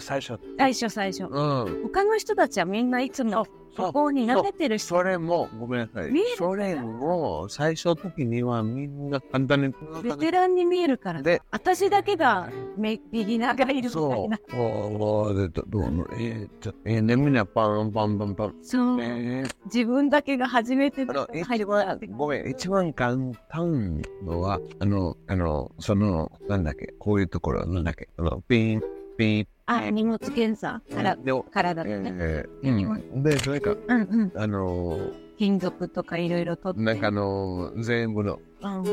[0.00, 1.24] 最初、最初最初。
[1.24, 1.82] うん。
[1.92, 4.88] 他の人たちはみんないつもここに慣れてる人。
[4.88, 6.36] それも、ごめんなさい見える。
[6.36, 9.74] それも、最初の時にはみんな簡単に。
[10.02, 11.22] ベテランに見えるから。
[11.22, 14.14] で、私だけがメビギナーがいるみたそ。
[14.14, 14.38] いうな。
[14.52, 16.08] おおで、どどう？
[16.18, 16.48] え
[16.84, 18.54] えー、ね、みんなパンパンパンパン。
[18.62, 19.00] そう。
[19.00, 23.16] えー、自分だけが初めてあの、入る一番、ごめん、一番簡
[23.48, 28.82] 単のは、あの、あの、その、なんだっけ、こういうところ、なんだっけ、あの、ピン、
[29.16, 30.80] ピン、あ、荷物検査。
[30.94, 32.14] から、で、体でね。
[32.18, 33.22] えー、うん。
[33.22, 34.32] で、それか、うんうん。
[34.34, 34.98] あの、
[35.36, 36.84] 金属とかいろいろ取って。
[36.84, 38.84] なんかあの、全部の、うん。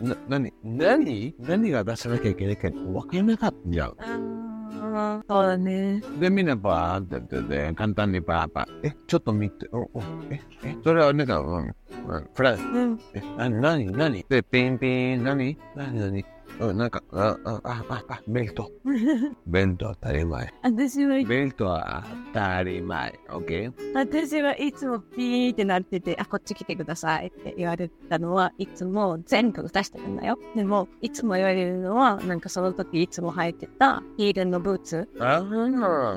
[0.00, 1.70] な、なに、なに何？
[1.70, 3.94] が出さなきゃいけないか分からなかったじゃん。
[3.98, 6.02] あーそうだね。
[6.20, 8.88] で、みんなバーってやってて、簡単にバーバー。
[8.88, 9.90] え、ちょっと見て、お、お、
[10.30, 11.74] え、え、それはなんか、うん、
[12.06, 12.62] うん、フランス。
[12.62, 13.00] うん。
[13.12, 16.24] え、なに、なに、なにで、ピンピン、なになになに
[16.60, 18.70] うん、なんか、あ、あ、あ、あ、あベルト。
[19.46, 20.54] ベルト当たり前。
[20.62, 23.18] 私は、ベルトは当たり前。
[23.30, 30.38] オッケー私はいつもピーってなってて、あ、こっち来てくださいって言われたのはいつも全部出してるんだよ。
[30.54, 35.40] でも、いつも言われるのは、なんかその時いつも履いてたヒールのブーツ、あ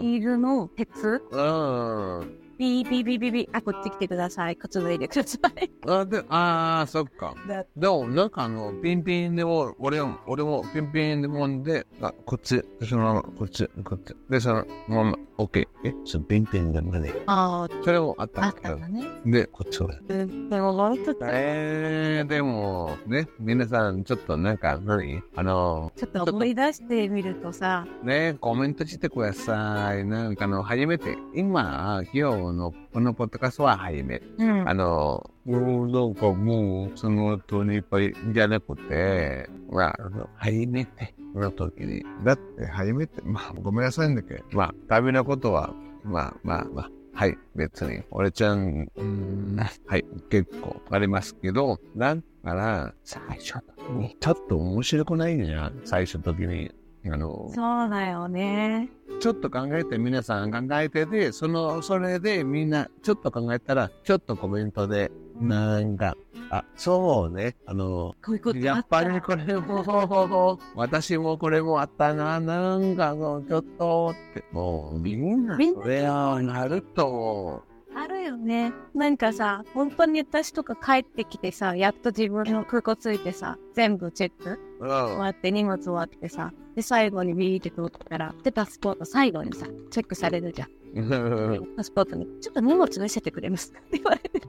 [0.01, 2.46] ヒールの鉄、あ、うん。
[2.57, 4.55] ビービービービービー、あ、こっち来てください。
[4.55, 5.71] 靴脱いでください。
[5.87, 7.35] あ、で、ああ、そっか。
[7.47, 14.15] だでも、なんかあの、ピンピンでも、俺も、俺もピンピンでもんで、あ、こっち、そのまま、こっち、こっち。
[14.29, 15.89] で、そのまま、オッケー。
[15.89, 19.05] え、そのピンピンが何あそれもあっあ、あったね。
[19.23, 19.87] で、こっちを。
[20.07, 20.25] でで
[20.59, 25.21] も、もう一つ、えー、でも、ね、皆さん、ちょっとなんか、何？
[25.35, 30.03] あの、ちょっと思い出してみるとさ、ね、コメントしてください。
[30.05, 34.25] なんかあの、初めて、今、今日のこのポッドキャストは初めて。
[34.37, 34.73] うんあ。
[34.73, 39.97] の、なんかもう、その後にいっぱいじゃなくて、まあ、
[40.35, 42.03] 初めての時に。
[42.23, 48.03] だって、初めて、まあ、ごめんなさいんだけど、まあ、旅のことは、まあまあまあ、はい、別に。
[48.11, 49.57] 俺ちゃん、うん、
[49.87, 52.21] はい、結構ありますけど、だか
[52.53, 53.55] ら、最初
[53.97, 56.71] に、ちょっと面白くないじゃん、最初の時に。
[57.11, 58.89] あの、そうだよね。
[59.19, 66.15] ちょっと考えて、皆さん考えてて、その、それでみんな、ちょっと考えたら、ちょっとコメントで、なんか、
[66.49, 77.63] あ、そうね、あの、こういうことあやっぱりこれも、私もこれもあったな、なんかもうちょっとって、もうみんな、それはなると
[78.27, 78.73] よね。
[78.93, 90.69] なんかさ、本当に私とか帰ってきてさ、やっと自分の空港ついてさ、全部チェック終わって荷物終わってさ、で、最後にビーって通ったら、で、パスポート最後にさ、チェックされるじゃん。
[91.75, 94.41] パスポートに、ちょっと荷物見せてくれますかって言われて。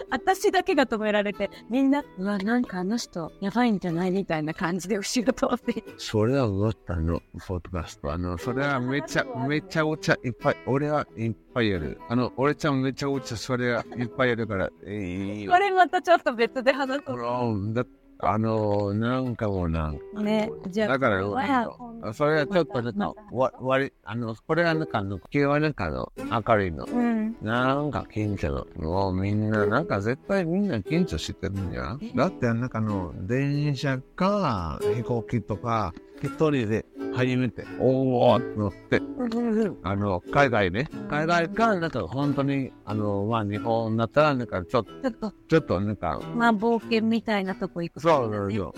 [0.10, 8.12] 私だけが止められて、みんな、うわ、なんかあの人、やばいんじゃないみたいな感じで後ろ通ってそれは思ったの、ポッドキャスト。
[8.12, 11.98] あの、それはめちゃ、めちゃくちゃいっぱい、俺はいっぱいやる。
[12.08, 17.84] あの、俺ちゃんめちゃくちゃそれはいっぱいやるから、えいいよこれまたちょっと別で話そうんだ
[18.18, 20.04] あの、なんかもうなんか。
[20.14, 20.22] う。
[20.22, 21.22] ね、じゃあ、だから、
[22.14, 26.12] それはちょっとなんか、わ、割り、あの、これはなんかあの、気はなんかあの、
[26.46, 26.84] 明るいの。
[26.84, 27.36] うん。
[27.42, 28.90] なんか緊張の。
[28.90, 39.00] もうみんな、なんか絶対みんな緊張してるんじゃんだってなんかあの、電車か飛行機とか、一人で初めて、おーって乗って、
[39.82, 40.88] あの、海外ね。
[41.08, 48.74] 海外か、なんか本当に、あの、まあ日本だったら、なんかちょっと、ちょっと、なんか、まあ、冒険みたいなとこ行くそうそうそ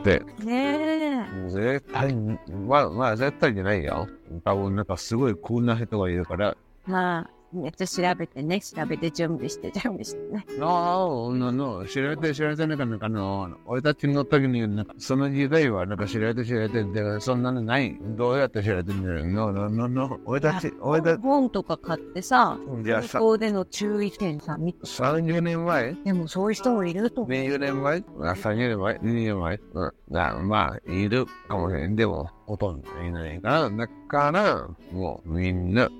[0.00, 0.04] う。
[0.04, 1.50] で、ねえ。
[1.50, 4.06] 絶対、まあまあ絶対じゃないよ。
[4.44, 10.46] 多分なんかすごいコールな人がいるから、まあ、めっちゃ調べてね、調べて準備して準備してね。
[10.60, 17.96] ああ、なの、知られて知られてなんか、なんかあの、俺たちの時に、なんか、その時代は、なんか知られて知られて、でそんなのない。
[18.16, 19.02] どうやって知られてん
[19.34, 24.86] のの、の、の、の、俺たち、俺たち、本とか買ってさ、学校での注意点さ、見て。
[24.86, 25.94] 30年前？
[26.04, 27.32] でもそういう人もいると思う。
[27.32, 28.04] 20年前？
[28.20, 29.60] あ ?30 年前 ?2 年前？
[29.74, 29.92] うん。
[30.10, 31.96] だまあ、いるかもしれん。
[31.96, 35.90] でも、ほとんどいないから、だから、もう、みんな、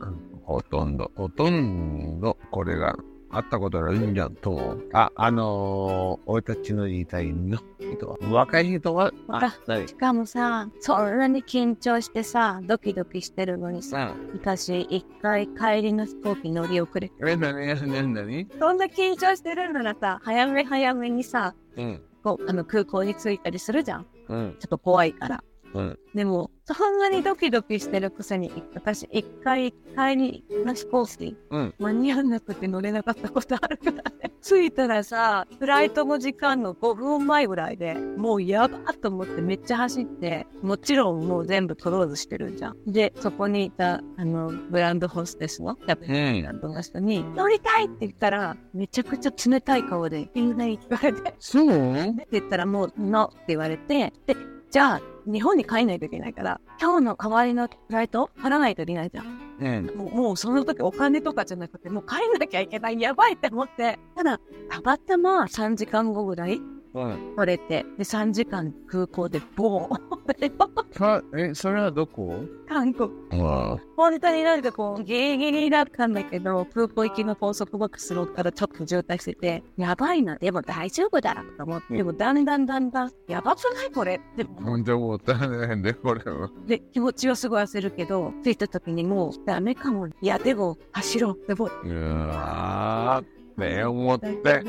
[0.47, 2.97] ほとんど、ほとんど、これが、
[3.29, 4.79] あったことあるんじゃと。
[4.93, 9.51] あ、あのー、俺たちの時代の人は、若い人は、あ。
[9.87, 17.11] しかもさ、そんなに緊張してさ、ドキドキしてるのにさ、さ私一回帰りの飛行機乗り遅れ。
[17.21, 24.07] あ、え、なに、なに、なにそんな緊張してるならさ、早め早めにさ、うん、こうあの空港に着いたりするじゃん。
[24.29, 25.45] うん、ちょっと怖いから。
[25.77, 25.99] うん。
[26.15, 34.33] でも、そんなにドキドキしてるくせに、私一回帰りの飛行機、うん間に合わなくて乗れなかったことあるからね。
[34.43, 42.77] 着いたらさ、フライトの時間の5分前ぐらいで、もうやばっと思ってめっちゃ走って、もちろんもう全部クローズしてるじゃん。
[42.87, 51.67] で、そこにいた、あの、ブランドホステスの、やっぱりブランドの人に、乗りたいって言ったら、めちゃくちゃ冷たい顔で、いないって言われて、そう？
[51.67, 54.37] って言ったらもう、ノって言われて、で、
[54.77, 59.57] じゃあ、日本に帰んないといけないから、今日の代わりのフライト払わないといけないじゃん。
[59.59, 59.97] うん。
[59.97, 63.01] もう、もうその時お金とかじゃなくて、もう帰んなきゃいけない。
[63.01, 63.99] やばいって思って。
[64.15, 66.61] ただ、たまたま3時間後ぐらい
[66.97, 67.37] うん。
[67.37, 70.01] 取れて、で、3時間空港でボーン。
[70.93, 72.45] さ、え、それはどこ？
[72.69, 73.11] 韓国。
[73.33, 84.63] あ本当になんかこう、ギリギリだったんだけど、空港行きの高速バックスローからちょっと渋滞してて、やばいな、でも大丈夫だと思って、でもだんだんだんだん、やばくないこれでもあ。
[84.65, 85.77] 本当思ったね。
[85.83, 86.51] で、これは。
[86.67, 90.09] で、気持ちはすごい焦るけど、着いた時にもうダメかも。
[90.09, 91.95] いや、でも走ろうって思っう
[92.29, 94.63] わーって思ったて。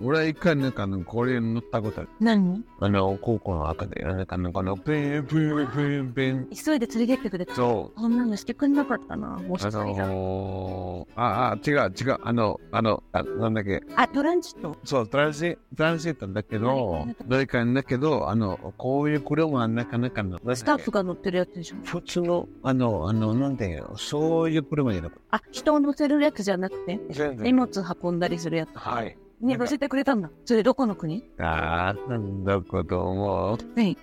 [0.00, 2.10] 俺は一回なんかあの、これ乗ったことある。
[2.20, 2.64] 何？
[2.80, 6.48] あの、高校の赤で、なんかあの、この、ピンピンピンピン。
[6.50, 7.54] 急いで連れてってくれた。
[7.54, 8.00] そう。
[8.00, 9.30] こんなのしてくんなかったな。
[9.30, 10.06] もしあかしたら。
[10.08, 12.18] のー、あ、あ、違う違う。
[12.22, 13.82] あの、あの、あなんだっけ。
[13.96, 14.76] あ、トランジット？
[14.84, 21.76] そう、トランジトランジットだけど、誰かだけど、あの、こういう車はなかなかの、スタッフが乗ってるやつでしょ？
[21.84, 28.70] 普通の、あの、あの、なんていうの、そういう車じゃなくて、あ、人を乗せるやつじゃなくて、全荷物運んだりするやつ。
[28.74, 29.16] はい。
[29.40, 30.30] に乗せてくれたんだ。
[30.44, 33.58] それどこの国ああ、なんだこと思う。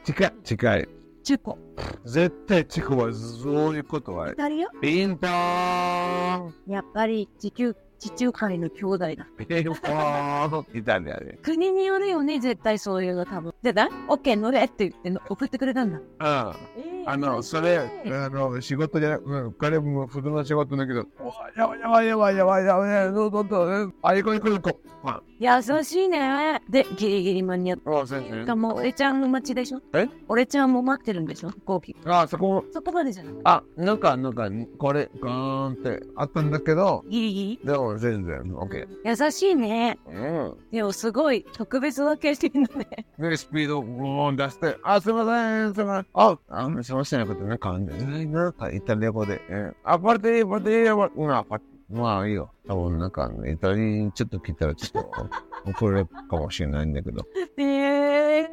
[0.05, 0.89] 近い、近い。
[1.23, 1.57] チェコ。
[2.05, 4.35] 絶対チコはそういうことはイ。
[4.35, 9.27] タリアピンターンやっぱり地球、地中海の兄弟だ。
[9.37, 11.37] ーンイタリアで。
[11.41, 13.53] 国によるよね、絶対そういうの多分。
[13.61, 15.97] でだ、オッケー乗れって言っての送ってくれたんだ。
[15.99, 17.05] うん。
[17.07, 24.79] あの、それ、あの、仕事じゃなく、うん、彼も普通の仕事だけど、おやばいやばいやばいやばいやばい、どうぞどうぞ、あ、行こう行こう行こ
[25.11, 25.47] う。
[25.47, 26.61] あ、優しいね。
[26.69, 28.45] で、ギリギリ間に合っあ、先生。
[28.45, 28.55] た。
[28.55, 29.81] もう、俺ちゃんの待ちでしょ？
[29.93, 30.07] え？
[30.27, 31.49] 俺ちゃんも待ってるんでしょ？
[31.49, 31.95] 飛行機。
[32.05, 33.33] あ、そこ、そこまでじゃない。
[33.43, 39.15] あ、なんか、なんか、これ、ガーンってあったんだけど、ギリギでも全然、オッケー。
[39.15, 39.97] リ優しいね。
[40.07, 40.57] うん。
[40.71, 43.05] でもすごい特別な経験だね。
[43.19, 46.07] で、スピードをボーン出して、あ、すいません、すいません。
[46.13, 52.51] あ、あ、すいません、なことなんか、なんか、イタリア語で、えあ、パルティー、パルティー、パルティー、うん、あパルティーまあいいよ。
[52.67, 55.29] 多分なんか、ね、イタリアにちょっと来たらちょっと
[55.69, 57.25] 怒れるかもしれないんだけど。
[57.57, 58.47] えー、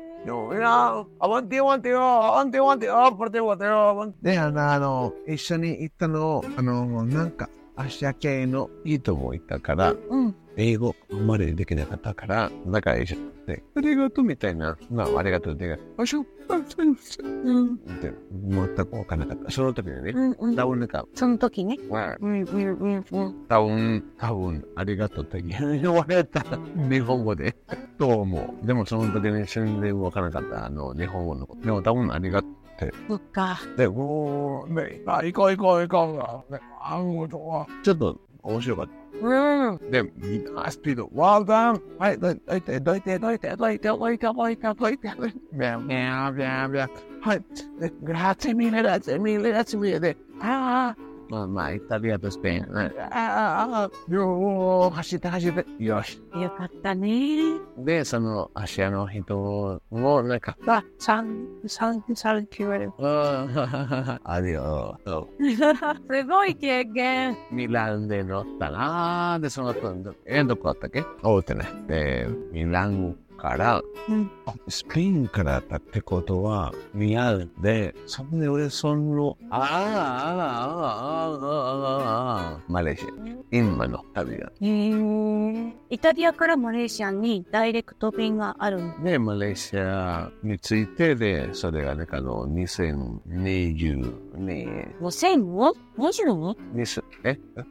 [4.23, 13.33] で、あの、一緒に行ったのを、あの、なんか、アシア系のいいとこ行ったから、うん、英語まりできなかったから、仲いいじゃん。
[13.47, 17.75] で、ありがとうみたいな、まあ、ありがとうで、あしょ、あしょ、うん。
[17.75, 19.51] って、全くわからなかった。
[19.51, 20.33] その時にね、うん。
[20.33, 20.57] うん。
[20.57, 21.79] 多分なんか、その時ね。
[21.91, 22.43] まあ、うん。
[22.43, 22.79] うん。
[22.79, 22.95] うん。
[22.95, 23.47] うん。
[23.49, 26.45] 多分、多分、ありがとうって言われた。
[26.77, 27.57] 日本語で。
[27.99, 28.67] と思う？
[28.67, 30.67] でもその時に全然わからなかった。
[30.67, 31.63] あの、日本語のこと。
[31.63, 32.49] でも多分ありがと
[33.09, 33.61] そっか。
[33.75, 33.77] う。
[33.77, 36.53] で、おー、ね、あ、行こう行こう行こう。
[36.53, 39.02] ね、あ、もう、ちょっと面白かった。
[39.91, 40.11] Then
[40.57, 41.81] I speed it wild down.
[42.01, 44.81] I like that, like that, like that, like that, like that, like that, like that,
[44.81, 45.33] like that.
[45.57, 46.87] Yeah, yeah, yeah.
[47.23, 50.15] That's me, that's me, that's me.
[50.41, 50.95] Ah.
[51.33, 52.63] まあまあ、旅はとして、
[53.11, 56.21] ああ、よ、走って走って、よし。
[56.35, 57.55] よかったね。
[57.79, 62.93] で、その、アシアの人も、なんか、あ、サン、サンキュー、サンキュー、言われる。
[64.25, 64.99] あるよ。
[66.11, 67.35] すごい経験。
[67.51, 71.03] ミランで乗ったなで、その後、え、どこあったっけ？
[71.23, 71.65] おうてね。
[71.87, 74.31] で、ミランから、うん。
[74.47, 81.53] あスペインからだったってことは似合うんで、そんで俺その、ああ、ああ、ああ、あ
[81.91, 83.09] あ、ああ、マレーシア、
[83.51, 84.53] 今の旅が。
[84.61, 85.73] へえ。
[85.91, 95.75] イタリアからマレーシアにダイレクト便があるんで、マレーシアについてで、それがね、あの、2020年、2000?
[95.99, 96.55] 22?
[96.75, 97.39] 20え？
[97.57, 97.65] え？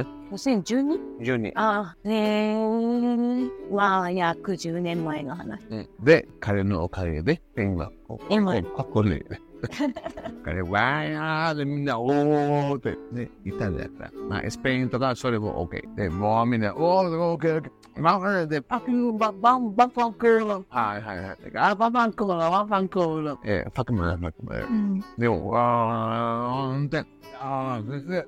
[0.00, 0.21] え？
[0.32, 0.98] 2012?
[1.20, 3.74] 12ああ、ねえ。
[3.74, 5.60] まあ、約10年前の話。
[5.68, 9.22] うんで、彼のおかげで、ペンがこう、今ここに、
[10.42, 14.10] 彼、わーやーでみんな、おーって、ね、イタリアだから。
[14.28, 15.94] まあ、スペインとかそれも OK。
[15.94, 18.00] で、もうみんな、おー、オッケー、オッケー。
[18.00, 20.64] まあ、で、パクー、ババン、バファンクーロ。
[20.70, 21.38] はいはいはい。
[21.56, 23.38] あ、ババンクーロ、ババンクーロ。
[23.44, 24.60] えー、パクマン、パクマン。
[24.60, 25.04] うん。
[25.18, 27.04] でも、わーんって、
[27.38, 28.26] あー、で、で、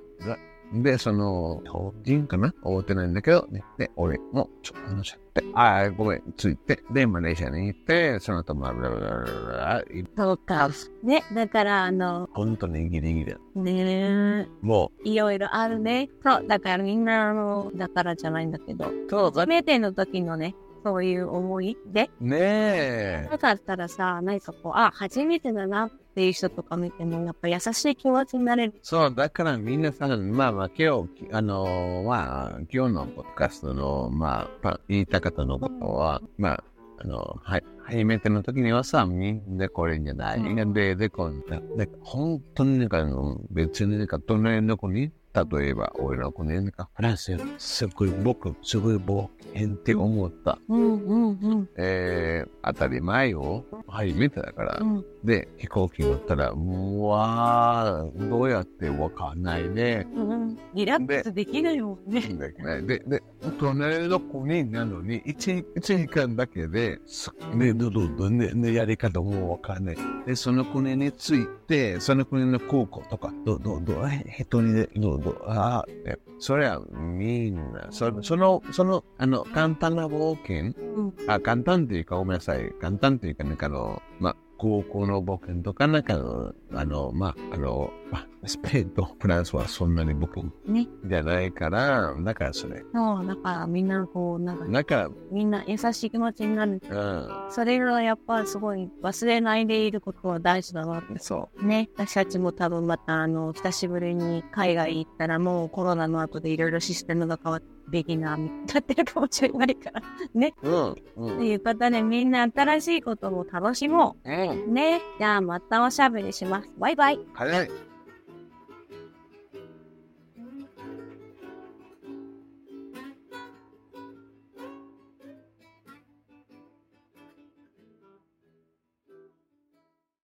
[0.83, 2.53] で、その、標人かな？
[2.62, 9.85] 覚えてないんだけど、ね、で、俺もちょっと話しちゃって、あー、ごめん、ついて、で、マレーシアに行って、その後、まあ、ブラブラブラブラ
[10.16, 10.68] そうか。
[11.03, 13.39] ね、だから、あの、本当にギリギリだ。
[13.55, 16.09] ねもいろいろあるね。
[16.22, 20.55] そう、だからみんな、あの、だからじゃないんだけど、う、そうだ初めての時のね、
[20.85, 23.29] そういう思いで、ねえ。
[23.31, 28.75] なかったらさ、何かこう、あ、初めてだなっていう人とか見ても、やっぱ優しい気持ちになれる。
[28.83, 36.65] そう、だから皆さん、まあまあ、今日、あのまあ、今日のポッドキャストの、まあ、パ言いたかったのことは、まあ、
[36.99, 40.39] あの、はい、初めての時にはさ、みんなこれじゃない？
[40.39, 43.05] うんで、で、こんな、で、本当になんか、
[43.51, 50.59] 別になんか、隣の子に、例えば、俺の子に、なんか、フランスよ、すごい僕、すごい冒険って思った。
[50.69, 51.69] うんうんうん。
[51.77, 53.65] えー、当たり前よ。
[53.95, 54.79] 初めてだから。
[54.81, 60.07] うんで、飛行機乗ったら、うわー、どうやってわかんないね。
[60.15, 62.21] うん、リラックスできないもんね。
[62.21, 63.23] で、で、で、
[63.59, 69.97] 隣の子になのに、一一時間だけで、すね、ど、ど、ど、ね、ね、やり方もわかんない。
[70.27, 81.14] で、その国について、その国の空港とか、ど、ど、ど、え、へとにで、ど、ど、あーえそれはみんな、そその、その、あの、簡単な冒険、うん。
[81.26, 82.72] あ、簡単っていうか、ごめんなさい。
[82.80, 90.87] 簡単っていうか、なんかあの、まあ、高校の冒険とか、なんかあの、あの、まあ、あの、まあ、スペインとフランスはそんなに冒険ね。
[91.05, 92.83] じゃないから、だからそれ。
[92.93, 96.81] そう、だからみんなこう、なんか、だから、みんな優しい気持ちになる。
[96.89, 101.19] うん、それがやっぱすごい忘れないでいることは大事だなって。
[101.19, 110.03] そね、私たちも多分またあの、久しぶりに海外行ったらもうコロナの後でいろいろシステムが変わって、ビギナーになってるかもしれないから。
[110.35, 110.55] ね。
[110.62, 110.68] う。
[110.68, 111.39] うん、うん。
[111.39, 114.64] ということでみんな新しいことも楽しもうん。
[114.66, 114.72] う。
[114.72, 115.01] ね。
[115.18, 116.70] じゃあまたおしゃべりします。
[116.78, 117.20] バイバイ。
[117.35, 117.70] 早い。